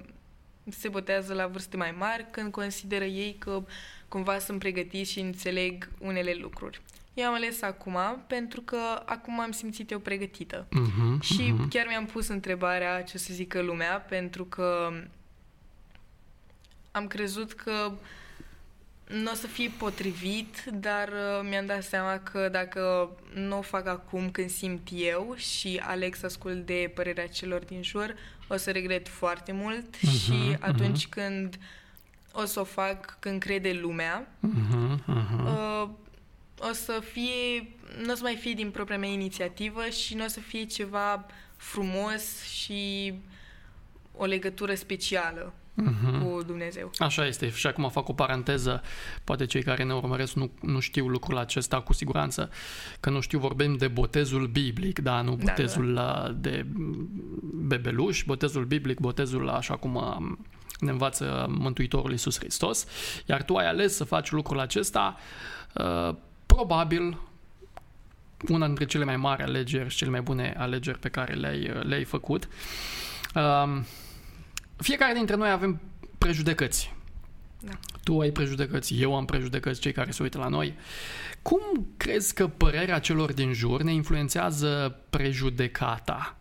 se 0.69 0.89
botează 0.89 1.33
la 1.33 1.47
vârste 1.47 1.77
mai 1.77 1.95
mari 1.97 2.25
când 2.31 2.51
consideră 2.51 3.03
ei 3.03 3.35
că 3.39 3.63
cumva 4.07 4.39
sunt 4.39 4.59
pregătiți 4.59 5.11
și 5.11 5.19
înțeleg 5.19 5.89
unele 5.99 6.33
lucruri. 6.41 6.81
Eu 7.13 7.27
am 7.27 7.33
ales 7.33 7.61
acum 7.61 7.97
pentru 8.27 8.61
că 8.61 8.77
acum 9.05 9.39
am 9.39 9.51
simțit 9.51 9.91
eu 9.91 9.99
pregătită. 9.99 10.67
Uh-huh, 10.67 11.19
și 11.21 11.53
uh-huh. 11.53 11.69
chiar 11.69 11.85
mi-am 11.87 12.05
pus 12.05 12.27
întrebarea 12.27 13.03
ce 13.03 13.17
să 13.17 13.33
zică 13.33 13.61
lumea 13.61 13.99
pentru 14.09 14.45
că 14.45 14.89
am 16.91 17.07
crezut 17.07 17.53
că 17.53 17.91
uh, 17.91 17.97
nu 19.11 19.31
o 19.31 19.35
să 19.35 19.47
fie 19.47 19.71
potrivit, 19.77 20.63
dar 20.73 21.07
uh, 21.07 21.47
mi-am 21.49 21.65
dat 21.65 21.83
seama 21.83 22.19
că 22.19 22.49
dacă 22.51 23.09
nu 23.33 23.57
o 23.57 23.61
fac 23.61 23.87
acum 23.87 24.31
când 24.31 24.49
simt 24.49 24.87
eu 24.93 25.33
și 25.37 25.81
aleg 25.83 26.15
să 26.15 26.25
ascult 26.25 26.65
de 26.65 26.91
părerea 26.95 27.27
celor 27.27 27.63
din 27.63 27.83
jur, 27.83 28.15
o 28.47 28.57
să 28.57 28.71
regret 28.71 29.07
foarte 29.07 29.51
mult 29.51 29.95
uh-huh, 29.97 30.21
și 30.23 30.57
atunci 30.59 31.05
uh-huh. 31.05 31.09
când 31.09 31.59
o 32.31 32.45
să 32.45 32.59
o 32.59 32.63
fac 32.63 33.17
când 33.19 33.41
crede 33.41 33.73
lumea, 33.73 34.27
uh-huh, 34.27 34.95
uh-huh. 34.97 35.45
Uh, 35.45 35.89
o 36.69 36.73
să 36.73 37.01
fie, 37.11 37.67
nu 38.03 38.11
o 38.11 38.15
să 38.15 38.23
mai 38.23 38.35
fie 38.35 38.53
din 38.53 38.71
propria 38.71 38.97
mea 38.97 39.09
inițiativă 39.09 39.85
și 39.85 40.15
nu 40.15 40.23
o 40.23 40.27
să 40.27 40.39
fie 40.39 40.63
ceva 40.63 41.25
frumos 41.55 42.43
și 42.43 43.13
o 44.15 44.25
legătură 44.25 44.75
specială 44.75 45.53
uh-huh. 45.77 46.19
cu 46.19 46.43
Dumnezeu. 46.45 46.91
Așa 46.97 47.25
este. 47.25 47.49
Și 47.49 47.67
acum 47.67 47.89
fac 47.89 48.09
o 48.09 48.13
paranteză. 48.13 48.81
Poate 49.23 49.45
cei 49.45 49.63
care 49.63 49.83
ne 49.83 49.93
urmăresc 49.93 50.33
nu, 50.33 50.51
nu 50.61 50.79
știu 50.79 51.07
lucrul 51.07 51.37
acesta 51.37 51.81
cu 51.81 51.93
siguranță. 51.93 52.49
Că 52.99 53.09
nu 53.09 53.19
știu, 53.19 53.39
vorbim 53.39 53.75
de 53.75 53.87
botezul 53.87 54.47
biblic, 54.47 54.99
da? 54.99 55.21
Nu 55.21 55.35
botezul 55.35 55.93
da, 55.93 56.01
da. 56.03 56.31
de 56.31 56.65
bebeluș, 57.53 58.23
botezul 58.23 58.65
biblic, 58.65 58.99
botezul 58.99 59.49
așa 59.49 59.75
cum 59.75 59.95
um, 59.95 60.45
ne 60.79 60.91
învață 60.91 61.45
Mântuitorul 61.49 62.11
Iisus 62.11 62.39
Hristos. 62.39 62.87
Iar 63.25 63.43
tu 63.43 63.55
ai 63.55 63.67
ales 63.67 63.95
să 63.95 64.03
faci 64.03 64.31
lucrul 64.31 64.59
acesta 64.59 65.17
uh, 65.73 66.15
probabil 66.45 67.17
una 68.47 68.65
dintre 68.65 68.85
cele 68.85 69.03
mai 69.03 69.17
mari 69.17 69.43
alegeri 69.43 69.89
și 69.89 69.97
cele 69.97 70.11
mai 70.11 70.21
bune 70.21 70.55
alegeri 70.57 70.99
pe 70.99 71.09
care 71.09 71.33
le-ai, 71.33 71.71
le-ai 71.83 72.03
făcut. 72.03 72.47
Uh, 73.35 73.81
fiecare 74.81 75.13
dintre 75.13 75.35
noi 75.35 75.49
avem 75.49 75.81
prejudecăți. 76.17 76.93
Da. 77.59 77.71
Tu 78.03 78.19
ai 78.19 78.29
prejudecăți, 78.29 79.01
eu 79.01 79.15
am 79.15 79.25
prejudecăți, 79.25 79.79
cei 79.79 79.91
care 79.91 80.11
se 80.11 80.23
uită 80.23 80.37
la 80.37 80.47
noi. 80.47 80.73
Cum 81.41 81.87
crezi 81.97 82.33
că 82.33 82.47
părerea 82.47 82.99
celor 82.99 83.33
din 83.33 83.53
jur 83.53 83.81
ne 83.81 83.93
influențează 83.93 84.99
prejudecata? 85.09 86.35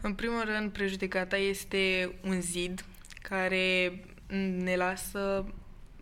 În 0.00 0.14
primul 0.14 0.42
rând, 0.44 0.70
prejudecata 0.70 1.36
este 1.36 2.14
un 2.24 2.40
zid 2.40 2.84
care 3.22 4.00
ne 4.58 4.76
lasă 4.76 5.44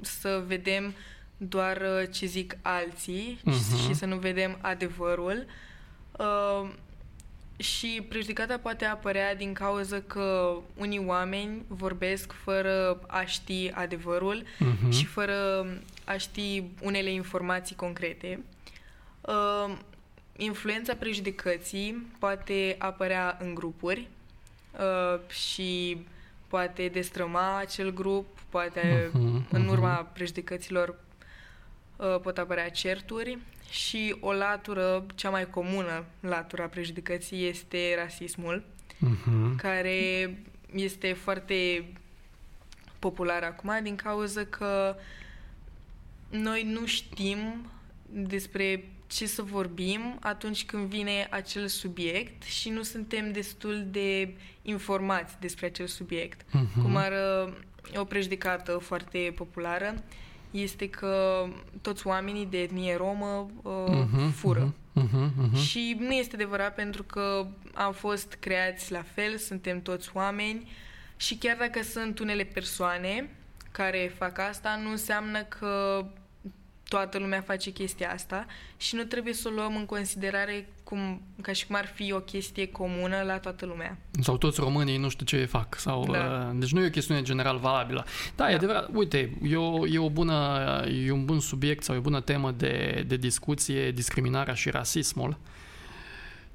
să 0.01 0.43
vedem 0.47 0.95
doar 1.37 1.77
uh, 1.77 2.09
ce 2.11 2.27
zic 2.27 2.57
alții 2.63 3.41
uh-huh. 3.41 3.87
și 3.87 3.95
să 3.95 4.07
nu 4.07 4.17
vedem 4.17 4.59
adevărul. 4.61 5.47
Uh, 6.19 6.71
și 7.63 8.07
prejudicata 8.09 8.59
poate 8.59 8.85
apărea 8.85 9.35
din 9.35 9.53
cauza 9.53 10.01
că 10.01 10.57
unii 10.77 11.05
oameni 11.07 11.65
vorbesc 11.69 12.33
fără 12.33 13.01
a 13.07 13.25
ști 13.25 13.71
adevărul 13.75 14.43
uh-huh. 14.43 14.91
și 14.91 15.07
fără 15.07 15.67
a 16.05 16.17
ști 16.17 16.63
unele 16.81 17.11
informații 17.13 17.77
concrete. 17.77 18.45
Uh, 19.21 19.75
influența 20.37 20.95
prejudicății 20.95 22.07
poate 22.19 22.77
apărea 22.79 23.37
în 23.41 23.55
grupuri 23.55 24.09
uh, 24.79 25.21
și 25.29 25.99
poate 26.47 26.89
destrăma 26.89 27.59
acel 27.59 27.93
grup, 27.93 28.27
poate 28.49 29.11
uh-huh, 29.11 29.49
în 29.51 29.69
urma 29.69 29.95
prejudicăților 29.95 30.89
uh, 30.89 31.12
pot 32.23 32.39
apărea 32.39 32.71
certuri 32.71 33.39
și 33.71 34.17
o 34.21 34.33
latură, 34.33 35.07
cea 35.15 35.31
mai 35.31 35.51
comună 35.51 36.05
latura 36.21 36.67
prejudicății 36.67 37.47
este 37.47 37.95
rasismul, 37.97 38.65
uh-huh. 38.95 39.57
care 39.57 40.37
este 40.75 41.13
foarte 41.13 41.87
popular 42.99 43.43
acum 43.43 43.79
din 43.83 43.97
cauza 43.97 44.45
că 44.45 44.97
noi 46.31 46.63
nu 46.63 46.87
știm 46.87 47.71
despre 48.07 48.85
ce 49.07 49.27
să 49.27 49.43
vorbim 49.43 50.17
atunci 50.21 50.65
când 50.65 50.87
vine 50.87 51.27
acel 51.31 51.67
subiect 51.67 52.43
și 52.43 52.69
nu 52.69 52.83
suntem 52.83 53.33
destul 53.33 53.87
de 53.91 54.35
informați 54.63 55.35
despre 55.41 55.67
acel 55.67 55.87
subiect. 55.87 56.43
Uh-huh. 56.43 56.83
Cum 56.83 56.97
ar 56.97 57.13
o 57.97 58.05
prejudicată 58.05 58.79
foarte 58.79 59.33
populară 59.37 59.95
este 60.53 60.89
că 60.89 61.47
toți 61.81 62.07
oamenii 62.07 62.47
de 62.47 62.61
etnie 62.61 62.97
romă 62.97 63.51
uh, 63.63 63.73
uh-huh, 63.89 64.35
fură. 64.35 64.75
Uh-huh, 65.01 65.29
uh-huh. 65.29 65.59
Și 65.59 65.97
nu 65.99 66.13
este 66.13 66.35
adevărat 66.35 66.75
pentru 66.75 67.03
că 67.03 67.47
am 67.75 67.93
fost 67.93 68.37
creați 68.41 68.93
la 68.93 69.03
fel, 69.15 69.37
suntem 69.37 69.83
toți 69.83 70.11
oameni 70.13 70.71
și 71.17 71.37
chiar 71.37 71.57
dacă 71.57 71.83
sunt 71.83 72.19
unele 72.19 72.45
persoane 72.45 73.31
care 73.71 74.15
fac 74.19 74.39
asta, 74.39 74.81
nu 74.83 74.91
înseamnă 74.91 75.43
că 75.43 76.05
toată 76.89 77.19
lumea 77.19 77.41
face 77.41 77.71
chestia 77.71 78.13
asta 78.13 78.47
și 78.77 78.95
nu 78.95 79.05
trebuie 79.05 79.35
să 79.35 79.49
o 79.49 79.51
luăm 79.51 79.77
în 79.77 79.87
considerare 79.87 80.69
cum, 80.93 81.23
ca 81.41 81.53
și 81.53 81.67
cum 81.67 81.77
ar 81.77 81.87
fi 81.87 82.13
o 82.13 82.21
chestie 82.21 82.67
comună 82.67 83.23
la 83.23 83.39
toată 83.39 83.67
lumea. 83.67 83.99
Sau 84.21 84.37
toți 84.37 84.61
românii 84.61 84.97
nu 84.97 85.09
știu 85.09 85.25
ce 85.27 85.45
fac. 85.45 85.79
Sau, 85.79 86.09
da. 86.11 86.49
uh, 86.51 86.59
deci 86.59 86.73
nu 86.73 86.83
e 86.83 86.87
o 86.87 86.91
chestiune 86.91 87.23
general 87.23 87.59
valabilă. 87.59 88.05
Da, 88.37 88.45
da. 88.45 88.51
e 88.51 88.55
adevărat. 88.55 88.89
Uite, 88.93 89.39
e, 89.43 89.57
o, 89.57 89.87
e, 89.87 89.99
o 89.99 90.11
bună, 90.11 90.61
e 91.05 91.11
un 91.11 91.25
bun 91.25 91.41
subiect 91.41 91.83
sau 91.83 91.95
e 91.95 91.99
o 91.99 92.01
bună 92.01 92.21
temă 92.21 92.51
de, 92.51 93.05
de 93.07 93.17
discuție, 93.17 93.91
discriminarea 93.91 94.55
și 94.55 94.71
rasismul. 94.71 95.39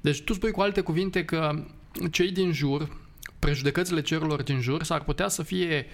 Deci 0.00 0.22
tu 0.22 0.32
spui 0.32 0.50
cu 0.50 0.60
alte 0.60 0.80
cuvinte 0.80 1.24
că 1.24 1.64
cei 2.10 2.30
din 2.30 2.52
jur, 2.52 2.96
prejudecățile 3.38 4.00
cerurilor 4.00 4.42
din 4.42 4.60
jur 4.60 4.82
s-ar 4.82 5.02
putea 5.02 5.28
să 5.28 5.42
fie 5.42 5.86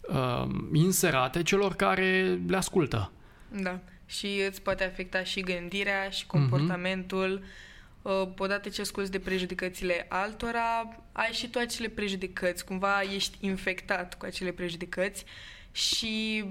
uh, 0.00 0.46
inserate 0.72 1.42
celor 1.42 1.74
care 1.74 2.40
le 2.46 2.56
ascultă. 2.56 3.12
Da. 3.62 3.80
Și 4.06 4.42
îți 4.48 4.62
poate 4.62 4.84
afecta 4.84 5.22
și 5.22 5.40
gândirea 5.40 6.08
și 6.10 6.26
comportamentul. 6.26 7.42
Uh-huh. 7.42 7.68
Odată 8.38 8.68
ce 8.68 8.80
asculti 8.80 9.10
de 9.10 9.18
prejudicățile 9.18 10.06
altora, 10.08 10.96
ai 11.12 11.32
și 11.32 11.48
tu 11.48 11.58
acele 11.58 11.88
prejudicăți. 11.88 12.64
Cumva 12.64 13.00
ești 13.14 13.36
infectat 13.40 14.14
cu 14.18 14.24
acele 14.24 14.50
prejudicăți 14.50 15.24
și 15.72 16.44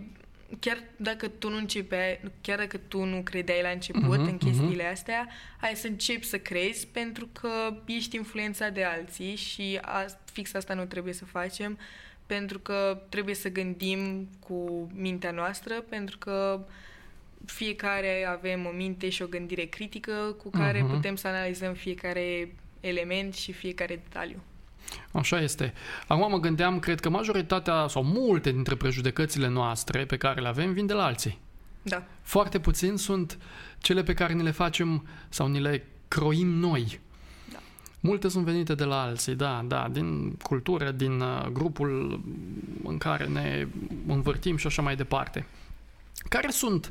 chiar 0.60 0.84
dacă 0.96 1.27
tu 1.27 1.50
nu 1.50 1.58
începeai, 1.58 2.20
chiar 2.41 2.58
dacă 2.58 2.77
tu 2.77 3.03
nu 3.03 3.22
credeai 3.22 3.62
la 3.62 3.70
început 3.70 4.18
uh-huh, 4.18 4.29
în 4.29 4.38
chestiile 4.38 4.88
uh-huh. 4.88 4.91
astea, 4.91 5.27
ai 5.62 5.75
să 5.75 5.88
începi 5.88 6.25
să 6.25 6.38
crezi 6.38 6.88
pentru 6.88 7.29
că 7.32 7.82
ești 7.86 8.15
influențat 8.15 8.74
de 8.74 8.84
alții 8.84 9.36
și 9.36 9.79
a, 9.82 10.06
fix 10.32 10.53
asta 10.53 10.74
nu 10.74 10.86
trebuie 10.86 11.13
să 11.13 11.25
facem 11.25 11.77
pentru 12.25 12.60
că 12.60 13.01
trebuie 13.10 13.36
să 13.36 13.50
gândim 13.50 14.29
cu 14.39 14.88
mintea 14.94 15.32
noastră, 15.32 15.82
pentru 15.82 16.18
că 16.18 16.65
fiecare 17.46 18.25
avem 18.29 18.65
o 18.65 18.72
minte 18.75 19.10
și 19.10 19.22
o 19.22 19.27
gândire 19.27 19.63
critică 19.63 20.36
cu 20.43 20.50
care 20.50 20.84
uh-huh. 20.84 20.89
putem 20.89 21.15
să 21.15 21.27
analizăm 21.27 21.74
fiecare 21.74 22.55
element 22.79 23.34
și 23.34 23.51
fiecare 23.51 24.01
detaliu. 24.03 24.43
Așa 25.12 25.41
este. 25.41 25.74
Acum 26.08 26.31
mă 26.31 26.39
gândeam, 26.39 26.79
cred 26.79 27.00
că 27.00 27.10
majoritatea 27.10 27.88
sau 27.88 28.03
multe 28.03 28.51
dintre 28.51 28.75
prejudecățile 28.75 29.48
noastre 29.48 30.05
pe 30.05 30.17
care 30.17 30.41
le 30.41 30.48
avem 30.48 30.74
vin 30.74 30.86
de 30.86 30.93
la 30.93 31.03
alții. 31.05 31.39
Da. 31.81 32.03
Foarte 32.22 32.60
puțin 32.60 32.96
sunt 32.96 33.38
cele 33.79 34.03
pe 34.03 34.13
care 34.13 34.34
ni 34.34 34.43
le 34.43 34.51
facem 34.51 35.08
sau 35.29 35.48
ni 35.48 35.60
le 35.60 35.88
croim 36.08 36.48
noi. 36.48 37.00
Da. 37.51 37.60
Multe 38.00 38.27
sunt 38.27 38.46
venite 38.46 38.75
de 38.75 38.84
la 38.84 39.01
alții, 39.01 39.36
da, 39.36 39.63
da, 39.67 39.88
din 39.91 40.31
cultură, 40.31 40.91
din 40.91 41.19
uh, 41.19 41.46
grupul 41.51 42.22
în 42.84 42.98
care 42.98 43.25
ne 43.25 43.67
învârtim 44.08 44.58
și 44.58 44.67
așa 44.67 44.81
mai 44.81 44.96
departe. 44.96 45.46
Care 46.30 46.50
sunt 46.50 46.88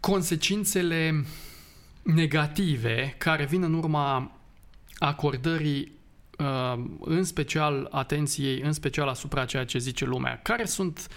consecințele 0.00 1.24
negative 2.02 3.14
care 3.18 3.44
vin 3.44 3.62
în 3.62 3.74
urma 3.74 4.32
acordării 4.98 5.92
uh, 6.38 6.84
în 7.00 7.24
special 7.24 7.88
atenției, 7.90 8.60
în 8.60 8.72
special 8.72 9.08
asupra 9.08 9.44
ceea 9.44 9.64
ce 9.64 9.78
zice 9.78 10.04
lumea. 10.04 10.40
Care 10.42 10.64
sunt 10.64 11.08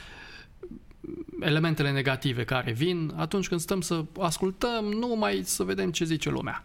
elementele 1.39 1.91
negative 1.91 2.43
care 2.43 2.71
vin 2.71 3.13
atunci 3.15 3.47
când 3.47 3.59
stăm 3.59 3.81
să 3.81 4.05
ascultăm, 4.19 4.85
numai 4.85 5.41
să 5.43 5.63
vedem 5.63 5.91
ce 5.91 6.05
zice 6.05 6.29
lumea? 6.29 6.63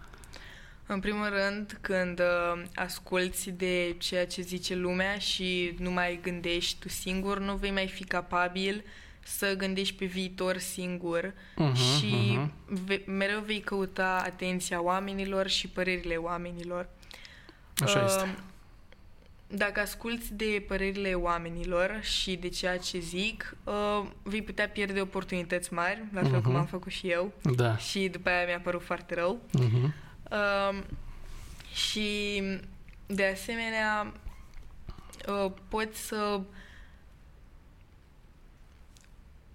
În 0.87 1.00
primul 1.00 1.28
rând, 1.28 1.78
când 1.80 2.20
uh, 2.20 2.62
asculți 2.75 3.50
de 3.50 3.94
ceea 3.99 4.26
ce 4.26 4.42
zice 4.42 4.75
lumea 4.75 5.18
și 5.18 5.75
nu 5.78 5.90
mai 5.90 6.18
gândești 6.23 6.78
tu 6.78 6.88
singur, 6.88 7.38
nu 7.38 7.54
vei 7.54 7.70
mai 7.70 7.87
fi 7.87 8.04
capabil 8.04 8.85
să 9.26 9.54
gândești 9.56 9.95
pe 9.95 10.04
viitor 10.04 10.56
singur 10.56 11.33
uh-huh, 11.33 11.75
și 11.75 12.38
uh-huh. 12.38 12.49
Ve- 12.66 13.02
mereu 13.06 13.40
vei 13.40 13.61
căuta 13.61 14.23
atenția 14.25 14.83
oamenilor 14.83 15.49
și 15.49 15.68
părerile 15.68 16.16
oamenilor. 16.16 16.88
Așa 17.76 17.99
uh, 17.99 18.04
este. 18.06 18.35
Dacă 19.49 19.80
asculți 19.80 20.35
de 20.35 20.64
părerile 20.68 21.14
oamenilor 21.14 21.99
și 22.02 22.37
de 22.37 22.49
ceea 22.49 22.78
ce 22.78 22.99
zic, 22.99 23.56
uh, 23.64 24.06
vei 24.23 24.42
putea 24.42 24.68
pierde 24.68 25.00
oportunități 25.00 25.73
mari, 25.73 26.04
la 26.12 26.23
fel 26.23 26.40
uh-huh. 26.40 26.42
cum 26.42 26.56
am 26.56 26.66
făcut 26.66 26.92
și 26.92 27.09
eu. 27.09 27.33
Da. 27.42 27.76
Și 27.76 28.09
după 28.09 28.28
aia 28.28 28.47
mi-a 28.47 28.61
părut 28.61 28.83
foarte 28.83 29.14
rău. 29.14 29.40
Uh-huh. 29.59 29.90
Uh, 30.30 30.83
și 31.75 32.42
de 33.06 33.26
asemenea 33.26 34.12
uh, 35.28 35.52
poți 35.68 36.06
să 36.06 36.40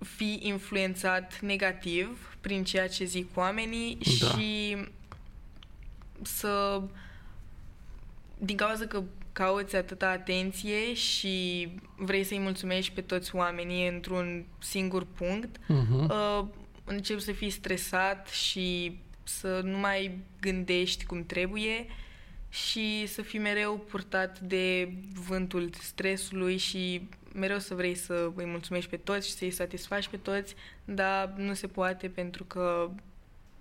fi 0.03 0.39
influențat 0.41 1.39
negativ 1.39 2.37
prin 2.41 2.63
ceea 2.63 2.87
ce 2.87 3.03
zic 3.03 3.37
oamenii 3.37 3.97
da. 4.19 4.27
și 4.27 4.77
să 6.21 6.81
din 8.37 8.55
cauza 8.55 8.85
că 8.85 9.03
cauți 9.31 9.75
atâta 9.75 10.09
atenție 10.09 10.93
și 10.93 11.67
vrei 11.95 12.23
să-i 12.23 12.39
mulțumești 12.39 12.93
pe 12.93 13.01
toți 13.01 13.35
oamenii 13.35 13.87
într-un 13.87 14.45
singur 14.59 15.05
punct, 15.05 15.57
uh-huh. 15.57 16.09
uh, 16.09 16.45
începi 16.83 17.21
să 17.21 17.31
fii 17.31 17.49
stresat 17.49 18.27
și 18.27 18.99
să 19.23 19.61
nu 19.63 19.77
mai 19.77 20.17
gândești 20.39 21.05
cum 21.05 21.25
trebuie 21.25 21.85
și 22.49 23.07
să 23.07 23.21
fii 23.21 23.39
mereu 23.39 23.77
purtat 23.77 24.39
de 24.39 24.93
vântul 25.27 25.69
stresului 25.81 26.57
și 26.57 27.09
mereu 27.33 27.59
să 27.59 27.73
vrei 27.73 27.95
să 27.95 28.31
îi 28.35 28.45
mulțumești 28.45 28.89
pe 28.89 28.97
toți 28.97 29.27
și 29.27 29.33
să-i 29.33 29.51
satisfaci 29.51 30.07
pe 30.07 30.17
toți, 30.17 30.55
dar 30.85 31.33
nu 31.37 31.53
se 31.53 31.67
poate 31.67 32.09
pentru 32.09 32.43
că 32.43 32.89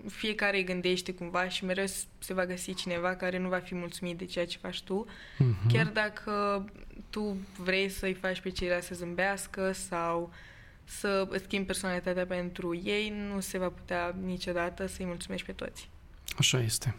fiecare 0.08 0.56
îi 0.56 0.64
gândește 0.64 1.14
cumva 1.14 1.48
și 1.48 1.64
mereu 1.64 1.84
se 2.18 2.34
va 2.34 2.46
găsi 2.46 2.74
cineva 2.74 3.16
care 3.16 3.38
nu 3.38 3.48
va 3.48 3.58
fi 3.58 3.74
mulțumit 3.74 4.18
de 4.18 4.24
ceea 4.24 4.46
ce 4.46 4.58
faci 4.58 4.82
tu, 4.82 5.06
uh-huh. 5.06 5.72
chiar 5.72 5.86
dacă 5.86 6.64
tu 7.10 7.36
vrei 7.56 7.88
să-i 7.88 8.14
faci 8.14 8.40
pe 8.40 8.50
ceilalți 8.50 8.86
să 8.86 8.94
zâmbească 8.94 9.72
sau 9.72 10.32
să 10.84 11.26
îți 11.30 11.44
schimbi 11.44 11.66
personalitatea 11.66 12.26
pentru 12.26 12.80
ei, 12.84 13.14
nu 13.32 13.40
se 13.40 13.58
va 13.58 13.68
putea 13.68 14.16
niciodată 14.24 14.86
să-i 14.86 15.06
mulțumești 15.06 15.46
pe 15.46 15.52
toți. 15.52 15.88
Așa 16.38 16.60
este. 16.60 16.94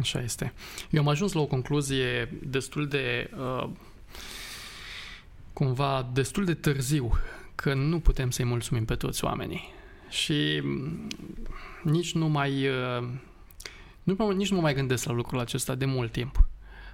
Așa 0.00 0.20
este. 0.20 0.52
Eu 0.90 1.00
am 1.00 1.08
ajuns 1.08 1.32
la 1.32 1.40
o 1.40 1.46
concluzie 1.46 2.38
destul 2.42 2.88
de 2.88 3.30
uh, 3.36 3.68
cumva 5.52 6.10
destul 6.12 6.44
de 6.44 6.54
târziu 6.54 7.12
că 7.54 7.74
nu 7.74 8.00
putem 8.00 8.30
să-i 8.30 8.44
mulțumim 8.44 8.84
pe 8.84 8.94
toți 8.94 9.24
oamenii. 9.24 9.68
Și 10.08 10.60
mm, 10.62 11.08
nici 11.82 12.14
nu 12.14 12.28
mai 12.28 12.68
uh, 12.68 13.08
nu, 14.02 14.30
nici 14.30 14.50
nu 14.50 14.60
mai 14.60 14.74
gândesc 14.74 15.04
la 15.04 15.12
lucrul 15.12 15.40
acesta 15.40 15.74
de 15.74 15.84
mult 15.84 16.12
timp. 16.12 16.44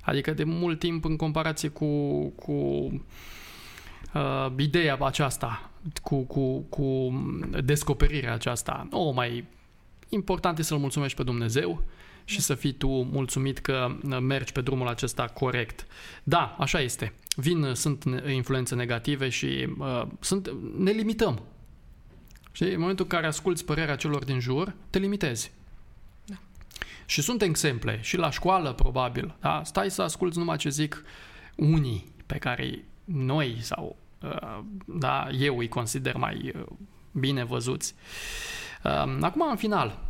Adică 0.03 0.33
de 0.33 0.45
mult 0.45 0.79
timp 0.79 1.05
în 1.05 1.17
comparație 1.17 1.69
cu, 1.69 2.23
cu 2.29 2.53
uh, 4.15 4.47
ideea 4.57 4.97
aceasta, 5.01 5.71
cu, 6.03 6.23
cu, 6.23 6.59
cu 6.59 7.13
descoperirea 7.65 8.33
aceasta. 8.33 8.89
O, 8.91 9.11
mai 9.11 9.45
important 10.09 10.59
e 10.59 10.63
să-L 10.63 10.79
mulțumești 10.79 11.17
pe 11.17 11.23
Dumnezeu 11.23 11.83
și 12.25 12.41
să 12.41 12.55
fii 12.55 12.73
tu 12.73 12.89
mulțumit 12.89 13.59
că 13.59 13.97
mergi 14.21 14.53
pe 14.53 14.61
drumul 14.61 14.89
acesta 14.89 15.25
corect. 15.25 15.87
Da, 16.23 16.57
așa 16.59 16.81
este. 16.81 17.13
Vin, 17.41 17.75
sunt 17.75 18.05
influențe 18.29 18.75
negative 18.75 19.29
și 19.29 19.69
uh, 19.79 20.03
sunt, 20.21 20.51
ne 20.77 20.91
limităm. 20.91 21.43
Și 22.53 22.63
în 22.63 22.81
momentul 22.81 23.05
în 23.05 23.11
care 23.11 23.27
asculți 23.27 23.65
părerea 23.65 23.97
celor 23.97 24.25
din 24.25 24.41
jur, 24.41 24.75
te 24.91 24.99
limitezi. 24.99 25.53
Da. 26.25 26.37
Și 27.07 27.23
sunt 27.23 27.43
exemple, 27.43 27.99
și 28.03 28.17
la 28.17 28.31
școală 28.31 28.73
probabil. 28.73 29.37
Da? 29.41 29.63
Stai 29.65 29.91
să 29.91 30.03
asculți 30.03 30.39
numai 30.39 30.57
ce 30.57 30.69
zic 30.69 31.03
unii 31.57 32.13
pe 32.27 32.39
care 32.39 32.85
noi 33.05 33.59
sau 33.61 33.97
uh, 34.23 34.61
da, 34.85 35.29
eu 35.31 35.59
îi 35.59 35.69
consider 35.69 36.17
mai 36.17 36.53
uh, 36.55 36.67
bine 37.13 37.45
văzuți. 37.45 37.95
Uh, 38.85 39.17
acum, 39.21 39.49
în 39.51 39.57
final, 39.57 40.08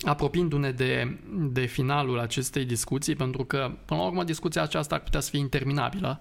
apropiindu-ne 0.00 0.70
de, 0.70 1.18
de 1.32 1.64
finalul 1.64 2.18
acestei 2.18 2.64
discuții, 2.64 3.14
pentru 3.14 3.44
că, 3.44 3.76
până 3.84 4.00
la 4.00 4.06
urmă, 4.06 4.24
discuția 4.24 4.62
aceasta 4.62 4.94
ar 4.94 5.00
putea 5.00 5.20
să 5.20 5.30
fie 5.30 5.38
interminabilă. 5.38 6.20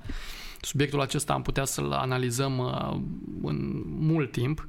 Subiectul 0.62 1.02
acesta 1.02 1.34
am 1.34 1.42
putea 1.42 1.66
să-l 1.66 1.92
analizăm 1.92 2.58
uh, 2.58 3.00
în 3.44 3.84
mult 3.86 4.32
timp. 4.32 4.68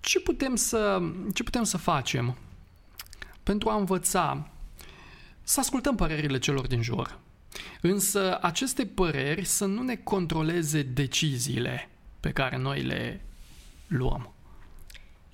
Ce 0.00 0.20
putem 0.20 0.56
să, 0.56 1.02
ce 1.34 1.42
putem 1.42 1.62
să 1.62 1.76
facem 1.76 2.36
pentru 3.42 3.68
a 3.68 3.76
învăța 3.76 4.48
să 5.42 5.60
ascultăm 5.60 5.94
părerile 5.94 6.38
celor 6.38 6.66
din 6.66 6.82
jur? 6.82 7.18
Însă 7.80 8.38
aceste 8.42 8.86
păreri 8.86 9.44
să 9.44 9.64
nu 9.64 9.82
ne 9.82 9.96
controleze 9.96 10.82
deciziile 10.82 11.88
pe 12.20 12.30
care 12.30 12.56
noi 12.56 12.82
le 12.82 13.24
luăm. 13.86 14.33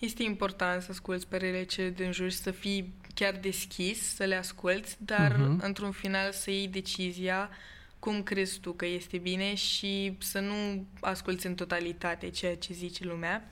Este 0.01 0.23
important 0.23 0.83
să 0.83 0.89
asculți 0.91 1.29
părerile 1.29 1.63
ce 1.63 1.91
din 1.91 2.13
jur 2.13 2.31
și 2.31 2.37
să 2.37 2.51
fii 2.51 2.93
chiar 3.15 3.35
deschis 3.35 4.15
să 4.15 4.25
le 4.25 4.35
asculți, 4.35 4.97
dar 4.99 5.33
uh-huh. 5.33 5.65
într-un 5.65 5.91
final 5.91 6.33
să 6.33 6.51
iei 6.51 6.69
decizia 6.69 7.51
cum 7.99 8.23
crezi 8.23 8.61
tu 8.61 8.73
că 8.73 8.87
este 8.87 9.19
bine 9.19 9.55
și 9.55 10.17
să 10.19 10.41
nu 10.41 10.87
asculți 11.01 11.47
în 11.47 11.55
totalitate 11.55 12.29
ceea 12.31 12.57
ce 12.57 12.73
zice 12.73 13.05
lumea. 13.05 13.51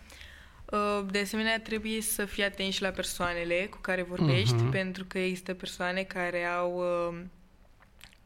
Uh, 0.65 1.07
de 1.11 1.19
asemenea, 1.19 1.61
trebuie 1.61 2.01
să 2.01 2.25
fii 2.25 2.45
atent 2.45 2.73
și 2.73 2.83
la 2.83 2.91
persoanele 2.91 3.67
cu 3.71 3.79
care 3.81 4.03
vorbești, 4.03 4.55
uh-huh. 4.55 4.71
pentru 4.71 5.05
că 5.05 5.19
există 5.19 5.55
persoane 5.55 6.03
care 6.03 6.45
au 6.45 6.79
uh, 6.79 7.21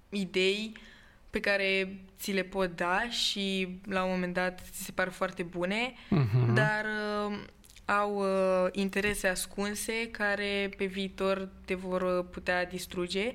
idei 0.09 0.73
pe 1.31 1.41
care 1.41 1.99
ți 2.19 2.33
le 2.33 2.43
pot 2.43 2.77
da 2.77 3.09
și 3.11 3.79
la 3.85 4.05
un 4.05 4.11
moment 4.11 4.35
dat 4.35 4.61
ți 4.71 4.85
se 4.85 4.93
par 4.93 5.09
foarte 5.09 5.43
bune, 5.43 5.93
uh-huh. 5.93 6.55
dar 6.55 6.85
uh, 7.29 7.39
au 8.01 8.17
uh, 8.17 8.69
interese 8.73 9.29
ascunse 9.29 10.09
care 10.11 10.71
pe 10.77 10.85
viitor 10.85 11.49
te 11.65 11.75
vor 11.75 12.03
uh, 12.03 12.25
putea 12.31 12.65
distruge 12.65 13.35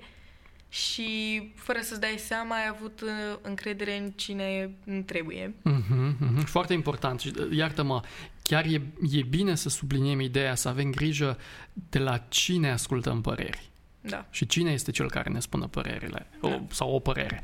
și 0.70 1.42
fără 1.56 1.80
să-ți 1.82 2.00
dai 2.00 2.16
seama 2.18 2.56
ai 2.56 2.68
avut 2.70 3.02
uh, 3.02 3.10
încredere 3.42 3.98
în 3.98 4.12
cine 4.12 4.72
nu 4.84 5.02
trebuie. 5.02 5.48
Uh-huh, 5.48 6.14
uh-huh. 6.14 6.46
Foarte 6.46 6.74
important. 6.74 7.24
Uh, 7.24 7.48
iartă-mă, 7.52 8.02
chiar 8.44 8.66
e, 8.66 8.82
e 9.12 9.22
bine 9.22 9.56
să 9.56 9.70
subliniem 9.70 10.20
ideea, 10.20 10.56
să 10.56 10.68
avem 10.68 10.92
grijă 10.92 11.38
de 11.74 12.00
la 12.00 12.18
cine 12.18 12.72
ascultăm 12.72 13.22
păreri. 13.22 13.70
Da. 14.02 14.26
Și 14.30 14.46
cine 14.46 14.72
este 14.72 14.92
cel 14.92 15.10
care 15.10 15.30
ne 15.30 15.40
spună 15.40 15.68
părerile 15.68 16.28
da. 16.42 16.48
o, 16.48 16.60
sau 16.70 16.94
o 16.94 17.00
părere. 17.00 17.42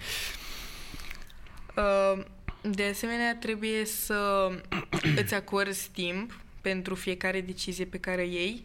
Uh, 1.76 2.23
de 2.62 2.84
asemenea, 2.91 3.36
trebuie 3.36 3.86
să 3.86 4.49
îți 5.21 5.34
acorzi 5.34 5.89
timp 5.91 6.42
pentru 6.63 6.95
fiecare 6.95 7.41
decizie 7.41 7.86
pe 7.86 7.99
care 7.99 8.21
o 8.21 8.26
iei, 8.26 8.63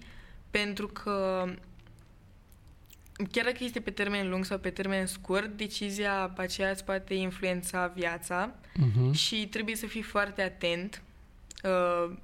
pentru 0.51 0.87
că 0.87 1.45
chiar 3.31 3.45
dacă 3.45 3.57
este 3.61 3.81
pe 3.81 3.91
termen 3.91 4.29
lung 4.29 4.45
sau 4.45 4.59
pe 4.59 4.71
termen 4.71 5.07
scurt, 5.07 5.57
decizia 5.57 6.33
aceea 6.37 6.71
îți 6.71 6.85
poate 6.85 7.15
influența 7.15 7.87
viața 7.87 8.55
uh-huh. 8.55 9.13
și 9.13 9.47
trebuie 9.47 9.77
să 9.77 9.87
fii 9.87 10.03
foarte 10.03 10.43
atent 10.43 11.03
uh, 11.65 12.17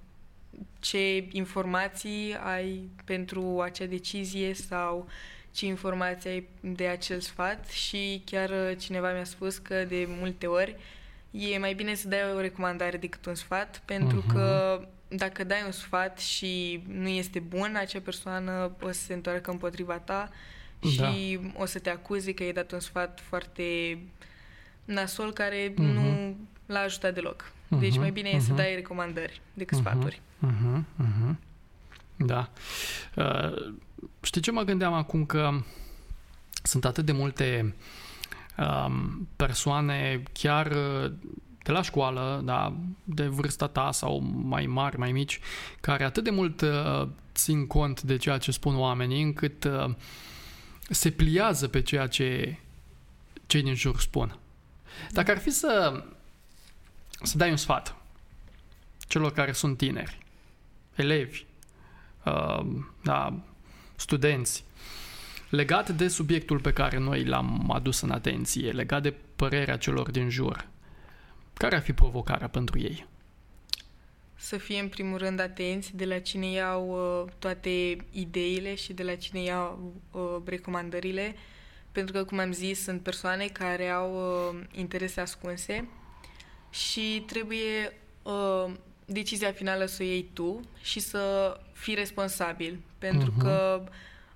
ce 0.80 1.28
informații 1.32 2.36
ai 2.44 2.88
pentru 3.04 3.60
acea 3.60 3.86
decizie 3.86 4.54
sau 4.54 5.08
ce 5.50 5.66
informații 5.66 6.30
ai 6.30 6.48
de 6.60 6.86
acel 6.86 7.20
sfat 7.20 7.68
și 7.68 8.22
chiar 8.24 8.50
uh, 8.50 8.76
cineva 8.78 9.12
mi-a 9.12 9.24
spus 9.24 9.58
că 9.58 9.84
de 9.84 10.06
multe 10.08 10.46
ori 10.46 10.76
e 11.30 11.58
mai 11.58 11.74
bine 11.74 11.94
să 11.94 12.08
dai 12.08 12.32
o 12.34 12.40
recomandare 12.40 12.96
decât 12.96 13.26
un 13.26 13.34
sfat, 13.34 13.82
pentru 13.84 14.22
uh-huh. 14.22 14.32
că 14.32 14.80
dacă 15.16 15.44
dai 15.44 15.62
un 15.64 15.72
sfat 15.72 16.18
și 16.18 16.82
nu 16.86 17.08
este 17.08 17.38
bun, 17.38 17.74
acea 17.76 18.00
persoană 18.00 18.76
o 18.80 18.90
să 18.90 19.00
se 19.00 19.14
întoarcă 19.14 19.50
împotriva 19.50 19.98
ta 19.98 20.30
și 20.90 20.96
da. 20.96 21.62
o 21.62 21.66
să 21.66 21.78
te 21.78 21.90
acuze 21.90 22.34
că 22.34 22.42
ai 22.42 22.52
dat 22.52 22.72
un 22.72 22.80
sfat 22.80 23.20
foarte 23.22 23.98
nasol 24.84 25.32
care 25.32 25.72
uh-huh. 25.72 25.76
nu 25.76 26.36
l-a 26.66 26.80
ajutat 26.80 27.14
deloc. 27.14 27.52
Uh-huh. 27.52 27.78
Deci 27.78 27.98
mai 27.98 28.10
bine 28.10 28.30
uh-huh. 28.30 28.36
e 28.36 28.40
să 28.40 28.52
dai 28.52 28.74
recomandări 28.74 29.40
decât 29.54 29.78
uh-huh. 29.78 29.80
sfaturi. 29.80 30.20
Uh-huh. 30.46 30.78
Uh-huh. 30.78 31.34
Da. 32.16 32.50
Uh, 33.16 33.74
știi 34.22 34.40
ce 34.40 34.50
mă 34.50 34.62
gândeam 34.62 34.92
acum? 34.92 35.26
Că 35.26 35.50
sunt 36.62 36.84
atât 36.84 37.04
de 37.04 37.12
multe 37.12 37.74
um, 38.58 39.28
persoane 39.36 40.22
chiar 40.32 40.66
uh, 40.66 41.12
de 41.64 41.72
la 41.72 41.82
școală, 41.82 42.42
da, 42.44 42.74
de 43.04 43.26
vârsta 43.26 43.66
ta 43.66 43.92
sau 43.92 44.20
mai 44.44 44.66
mari, 44.66 44.98
mai 44.98 45.12
mici, 45.12 45.40
care 45.80 46.04
atât 46.04 46.24
de 46.24 46.30
mult 46.30 46.60
uh, 46.60 47.08
țin 47.34 47.66
cont 47.66 48.02
de 48.02 48.16
ceea 48.16 48.38
ce 48.38 48.50
spun 48.50 48.76
oamenii, 48.76 49.22
încât 49.22 49.64
uh, 49.64 49.94
se 50.88 51.10
pliază 51.10 51.68
pe 51.68 51.82
ceea 51.82 52.06
ce 52.06 52.58
cei 53.46 53.62
din 53.62 53.74
jur 53.74 54.00
spun. 54.00 54.38
Dacă 55.10 55.30
ar 55.30 55.38
fi 55.38 55.50
să, 55.50 56.04
să 57.22 57.36
dai 57.36 57.50
un 57.50 57.56
sfat 57.56 57.96
celor 59.08 59.32
care 59.32 59.52
sunt 59.52 59.76
tineri, 59.76 60.18
elevi, 60.94 61.44
uh, 62.24 62.66
da, 63.02 63.38
studenți, 63.96 64.64
legat 65.48 65.90
de 65.90 66.08
subiectul 66.08 66.60
pe 66.60 66.72
care 66.72 66.98
noi 66.98 67.24
l-am 67.24 67.70
adus 67.70 68.00
în 68.00 68.10
atenție, 68.10 68.70
legat 68.70 69.02
de 69.02 69.14
părerea 69.36 69.76
celor 69.76 70.10
din 70.10 70.28
jur, 70.28 70.72
care 71.54 71.76
ar 71.76 71.82
fi 71.82 71.92
provocarea 71.92 72.48
pentru 72.48 72.78
ei? 72.78 73.06
Să 74.34 74.56
fie 74.56 74.80
în 74.80 74.88
primul 74.88 75.18
rând 75.18 75.40
atenți 75.40 75.96
de 75.96 76.04
la 76.04 76.18
cine 76.18 76.46
iau 76.50 76.88
uh, 76.88 77.32
toate 77.38 77.96
ideile 78.10 78.74
și 78.74 78.92
de 78.92 79.02
la 79.02 79.14
cine 79.14 79.42
iau 79.42 79.92
uh, 80.10 80.36
recomandările, 80.44 81.34
pentru 81.92 82.12
că, 82.12 82.24
cum 82.24 82.38
am 82.38 82.52
zis, 82.52 82.82
sunt 82.82 83.02
persoane 83.02 83.46
care 83.46 83.88
au 83.88 84.14
uh, 84.14 84.60
interese 84.72 85.20
ascunse 85.20 85.88
și 86.70 87.22
trebuie 87.26 87.92
uh, 88.22 88.72
decizia 89.04 89.52
finală 89.52 89.84
să 89.84 90.02
o 90.02 90.04
iei 90.04 90.30
tu 90.32 90.60
și 90.82 91.00
să 91.00 91.54
fii 91.72 91.94
responsabil, 91.94 92.80
pentru 92.98 93.32
uh-huh. 93.32 93.42
că 93.42 93.84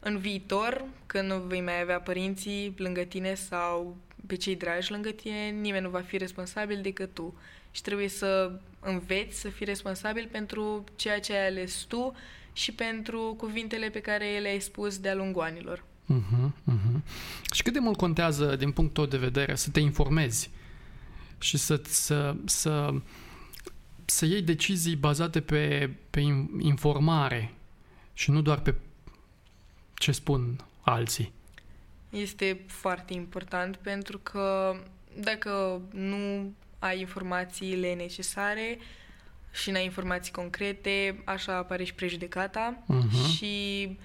în 0.00 0.18
viitor, 0.18 0.84
când 1.06 1.30
nu 1.30 1.38
vei 1.38 1.60
mai 1.60 1.80
avea 1.80 2.00
părinții 2.00 2.74
lângă 2.76 3.00
tine 3.00 3.34
sau 3.34 3.96
pe 4.28 4.36
cei 4.36 4.56
dragi 4.56 4.90
lângă 4.90 5.10
tine, 5.10 5.48
nimeni 5.48 5.84
nu 5.84 5.90
va 5.90 6.00
fi 6.00 6.16
responsabil 6.16 6.80
decât 6.82 7.14
tu. 7.14 7.34
Și 7.70 7.82
trebuie 7.82 8.08
să 8.08 8.60
înveți 8.80 9.40
să 9.40 9.48
fii 9.48 9.66
responsabil 9.66 10.28
pentru 10.30 10.84
ceea 10.96 11.20
ce 11.20 11.32
ai 11.32 11.46
ales 11.46 11.74
tu 11.74 12.14
și 12.52 12.72
pentru 12.72 13.34
cuvintele 13.38 13.88
pe 13.88 14.00
care 14.00 14.38
le-ai 14.38 14.60
spus 14.60 14.98
de-a 14.98 15.14
lungul 15.14 15.42
anilor. 15.42 15.84
Uh-huh, 16.08 16.50
uh-huh. 16.72 17.00
Și 17.52 17.62
cât 17.62 17.72
de 17.72 17.78
mult 17.78 17.96
contează, 17.96 18.56
din 18.56 18.70
punctul 18.70 19.06
tău 19.06 19.18
de 19.18 19.24
vedere, 19.24 19.54
să 19.54 19.70
te 19.70 19.80
informezi 19.80 20.50
și 21.38 21.56
să, 21.56 21.80
să, 21.84 22.36
să, 22.44 22.94
să 24.04 24.26
iei 24.26 24.42
decizii 24.42 24.96
bazate 24.96 25.40
pe, 25.40 25.90
pe 26.10 26.20
informare 26.58 27.54
și 28.12 28.30
nu 28.30 28.42
doar 28.42 28.60
pe 28.60 28.74
ce 29.94 30.12
spun 30.12 30.64
alții? 30.80 31.32
Este 32.10 32.60
foarte 32.66 33.12
important 33.12 33.76
pentru 33.76 34.18
că 34.18 34.76
dacă 35.20 35.80
nu 35.92 36.52
ai 36.78 37.00
informațiile 37.00 37.94
necesare 37.94 38.78
și 39.52 39.70
n-ai 39.70 39.84
informații 39.84 40.32
concrete, 40.32 41.22
așa 41.24 41.56
apare 41.56 41.84
și 41.84 41.94
prejudecata 41.94 42.82
uh-huh. 42.82 43.36
și 43.36 43.96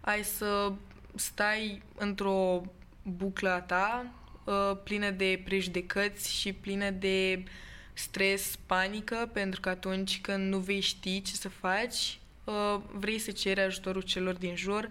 ai 0.00 0.24
să 0.24 0.72
stai 1.14 1.82
într-o 1.94 2.62
buclă 3.02 3.50
a 3.50 3.60
ta 3.60 4.06
uh, 4.44 4.76
plină 4.84 5.10
de 5.10 5.40
prejudecăți 5.44 6.34
și 6.34 6.52
plină 6.52 6.90
de 6.90 7.44
stres, 7.92 8.58
panică, 8.66 9.30
pentru 9.32 9.60
că 9.60 9.68
atunci 9.68 10.20
când 10.20 10.48
nu 10.52 10.58
vei 10.58 10.80
ști 10.80 11.22
ce 11.22 11.34
să 11.34 11.48
faci, 11.48 12.18
uh, 12.44 12.80
vrei 12.92 13.18
să 13.18 13.30
ceri 13.30 13.60
ajutorul 13.60 14.02
celor 14.02 14.34
din 14.34 14.56
jur, 14.56 14.88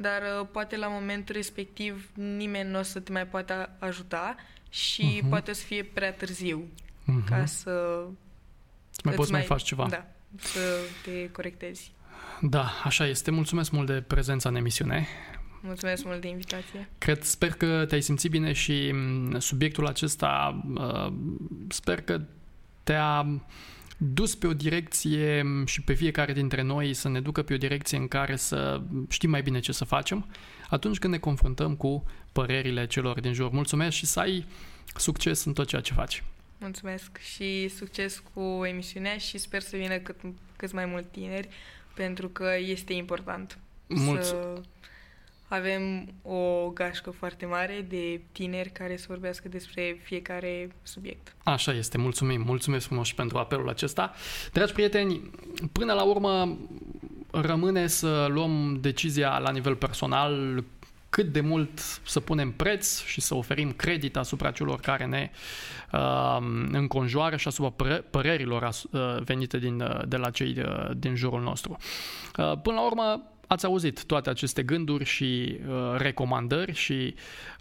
dar 0.00 0.22
uh, 0.40 0.46
poate 0.52 0.76
la 0.76 0.88
momentul 0.88 1.34
respectiv 1.34 2.10
nimeni 2.14 2.70
nu 2.70 2.78
o 2.78 2.82
să 2.82 3.00
te 3.00 3.12
mai 3.12 3.26
poate 3.26 3.68
ajuta 3.78 4.36
și 4.70 5.20
uh-huh. 5.22 5.28
poate 5.28 5.50
o 5.50 5.54
să 5.54 5.64
fie 5.64 5.82
prea 5.82 6.12
târziu 6.12 6.64
uh-huh. 6.64 7.24
ca 7.28 7.44
să... 7.44 8.04
Mai 9.04 9.14
poți 9.14 9.30
mai, 9.30 9.40
mai 9.40 9.48
faci 9.48 9.62
ceva. 9.62 9.86
Da, 9.90 10.06
să 10.36 10.60
te 11.04 11.30
corectezi. 11.30 11.92
Da, 12.40 12.70
așa 12.84 13.06
este. 13.06 13.30
Mulțumesc 13.30 13.70
mult 13.70 13.86
de 13.86 14.00
prezența 14.00 14.48
în 14.48 14.54
emisiune. 14.54 15.06
Mulțumesc 15.62 16.04
mult 16.04 16.20
de 16.20 16.28
invitație. 16.28 16.88
Cred, 16.98 17.22
sper 17.22 17.52
că 17.52 17.84
te-ai 17.88 18.00
simțit 18.00 18.30
bine 18.30 18.52
și 18.52 18.90
mm, 18.92 19.38
subiectul 19.38 19.86
acesta 19.86 20.62
uh, 20.74 21.12
sper 21.68 22.02
că 22.02 22.20
te-a 22.82 23.26
dus 24.02 24.34
pe 24.34 24.46
o 24.46 24.52
direcție 24.52 25.44
și 25.64 25.82
pe 25.82 25.92
fiecare 25.92 26.32
dintre 26.32 26.62
noi 26.62 26.94
să 26.94 27.08
ne 27.08 27.20
ducă 27.20 27.42
pe 27.42 27.54
o 27.54 27.56
direcție 27.56 27.98
în 27.98 28.08
care 28.08 28.36
să 28.36 28.80
știm 29.08 29.30
mai 29.30 29.42
bine 29.42 29.60
ce 29.60 29.72
să 29.72 29.84
facem 29.84 30.26
atunci 30.68 30.98
când 30.98 31.12
ne 31.12 31.18
confruntăm 31.18 31.74
cu 31.76 32.04
părerile 32.32 32.86
celor 32.86 33.20
din 33.20 33.32
jur. 33.32 33.50
Mulțumesc 33.50 33.96
și 33.96 34.06
să 34.06 34.20
ai 34.20 34.46
succes 34.96 35.44
în 35.44 35.52
tot 35.52 35.66
ceea 35.66 35.80
ce 35.80 35.92
faci. 35.92 36.22
Mulțumesc 36.58 37.18
și 37.18 37.68
succes 37.68 38.22
cu 38.32 38.64
emisiunea 38.64 39.16
și 39.18 39.38
sper 39.38 39.60
să 39.60 39.76
vină 39.76 39.96
cât, 39.98 40.16
cât 40.56 40.72
mai 40.72 40.84
mulți 40.86 41.08
tineri 41.08 41.48
pentru 41.94 42.28
că 42.28 42.50
este 42.66 42.92
important 42.92 43.58
Mulț- 43.88 44.22
să 44.22 44.60
avem 45.50 46.12
o 46.22 46.68
gașcă 46.74 47.10
foarte 47.10 47.46
mare 47.46 47.86
de 47.88 48.20
tineri 48.32 48.70
care 48.70 48.96
să 48.96 49.04
vorbească 49.08 49.48
despre 49.48 50.00
fiecare 50.02 50.70
subiect. 50.82 51.36
Așa 51.42 51.72
este, 51.72 51.98
mulțumim, 51.98 52.42
mulțumesc 52.46 52.86
frumos 52.86 53.06
și 53.06 53.14
pentru 53.14 53.38
apelul 53.38 53.68
acesta. 53.68 54.12
Dragi 54.52 54.72
prieteni, 54.72 55.30
până 55.72 55.92
la 55.92 56.02
urmă 56.02 56.58
rămâne 57.30 57.86
să 57.86 58.26
luăm 58.30 58.78
decizia 58.80 59.38
la 59.38 59.50
nivel 59.50 59.76
personal 59.76 60.64
cât 61.08 61.32
de 61.32 61.40
mult 61.40 61.78
să 62.06 62.20
punem 62.20 62.52
preț 62.52 63.04
și 63.04 63.20
să 63.20 63.34
oferim 63.34 63.72
credit 63.72 64.16
asupra 64.16 64.50
celor 64.50 64.80
care 64.80 65.06
ne 65.06 65.30
uh, 65.92 66.38
înconjoară 66.72 67.36
și 67.36 67.48
asupra 67.48 68.02
părerilor 68.10 68.62
uh, 68.90 69.00
venite 69.24 69.58
din, 69.58 69.80
uh, 69.80 70.00
de 70.08 70.16
la 70.16 70.30
cei 70.30 70.56
uh, 70.58 70.90
din 70.96 71.14
jurul 71.14 71.40
nostru. 71.40 71.76
Uh, 72.36 72.52
până 72.62 72.76
la 72.76 72.86
urmă, 72.86 73.22
ați 73.52 73.64
auzit 73.64 74.04
toate 74.04 74.30
aceste 74.30 74.62
gânduri 74.62 75.04
și 75.04 75.58
uh, 75.68 75.94
recomandări 75.96 76.72
și 76.74 77.14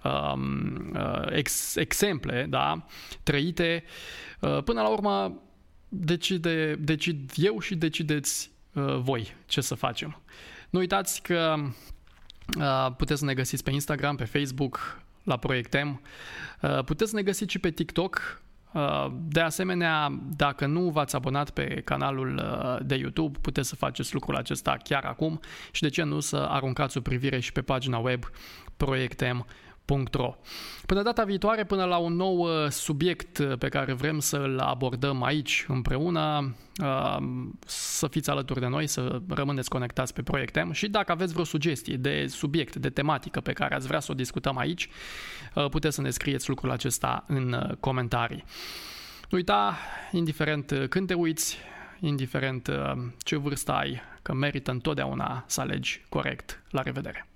um, 0.04 0.92
uh, 0.96 1.26
ex- 1.30 1.76
exemple 1.76 2.46
da, 2.50 2.86
trăite. 3.24 3.84
Uh, 4.40 4.64
până 4.64 4.82
la 4.82 4.90
urmă, 4.90 5.42
decide, 5.88 6.76
decid 6.76 7.32
eu 7.36 7.60
și 7.60 7.76
decideți 7.76 8.52
uh, 8.74 8.96
voi 8.98 9.36
ce 9.46 9.62
să 9.62 9.76
facem. 9.76 10.22
Nu 10.70 10.80
uitați 10.80 11.22
că 11.22 11.56
uh, 12.58 12.92
puteți 12.98 13.20
să 13.20 13.26
ne 13.26 13.34
găsiți 13.34 13.64
pe 13.64 13.72
Instagram, 13.72 14.16
pe 14.16 14.26
Facebook, 14.26 15.02
la 15.24 15.38
Proiectem. 15.38 16.02
Uh, 16.62 16.84
puteți 16.84 17.10
să 17.10 17.16
ne 17.16 17.24
găsiți 17.24 17.52
și 17.52 17.60
pe 17.60 17.72
TikTok, 17.72 18.42
Uh, 18.44 18.49
de 19.12 19.40
asemenea, 19.40 20.20
dacă 20.36 20.66
nu 20.66 20.90
v-ați 20.90 21.16
abonat 21.16 21.50
pe 21.50 21.82
canalul 21.86 22.36
uh, 22.36 22.86
de 22.86 22.96
YouTube, 22.96 23.40
puteți 23.42 23.68
să 23.68 23.76
faceți 23.76 24.14
lucrul 24.14 24.36
acesta 24.36 24.78
chiar 24.84 25.04
acum 25.04 25.40
și 25.72 25.82
de 25.82 25.90
ce 25.90 26.04
nu 26.04 26.20
să 26.20 26.36
aruncați 26.36 26.98
o 26.98 27.02
privire 27.02 27.40
și 27.40 27.52
pe 27.52 27.62
pagina 27.62 27.98
web 27.98 28.24
proiectem 28.78 29.46
www.ro. 29.90 30.36
Până 30.86 31.02
data 31.02 31.24
viitoare, 31.24 31.64
până 31.64 31.86
la 31.86 31.98
un 31.98 32.14
nou 32.14 32.38
uh, 32.38 32.70
subiect 32.70 33.38
uh, 33.38 33.58
pe 33.58 33.68
care 33.68 33.94
vrem 33.94 34.20
să-l 34.20 34.60
abordăm 34.60 35.24
aici 35.24 35.66
împreună, 35.68 36.56
uh, 36.84 37.18
să 38.00 38.08
fiți 38.08 38.30
alături 38.30 38.60
de 38.60 38.68
noi, 38.68 38.88
să 38.88 39.22
rămâneți 39.28 39.70
conectați 39.70 40.14
pe 40.14 40.22
Proiectem 40.22 40.72
și 40.72 40.88
dacă 40.88 41.12
aveți 41.12 41.32
vreo 41.32 41.46
sugestie 41.46 41.96
de 41.96 42.28
subiect, 42.28 42.76
de 42.76 42.90
tematică 42.90 43.42
pe 43.42 43.54
care 43.54 43.76
ați 43.76 43.88
vrea 43.88 44.00
să 44.00 44.12
o 44.12 44.16
discutăm 44.16 44.58
aici, 44.58 44.90
puteți 45.70 45.96
să 45.96 46.02
ne 46.02 46.10
scrieți 46.10 46.50
lucrul 46.50 46.72
acesta 46.72 47.24
în 47.28 47.76
comentarii. 47.80 48.44
Nu 49.30 49.38
uita, 49.38 49.78
indiferent 50.12 50.86
când 50.90 51.08
te 51.08 51.14
uiți, 51.14 51.58
indiferent 52.00 52.70
ce 53.18 53.36
vârstă 53.36 53.72
ai, 53.72 54.02
că 54.22 54.34
merită 54.34 54.72
întotdeauna 54.72 55.44
să 55.48 55.62
alegi 55.62 56.06
corect. 56.10 56.64
La 56.70 56.82
revedere! 56.82 57.28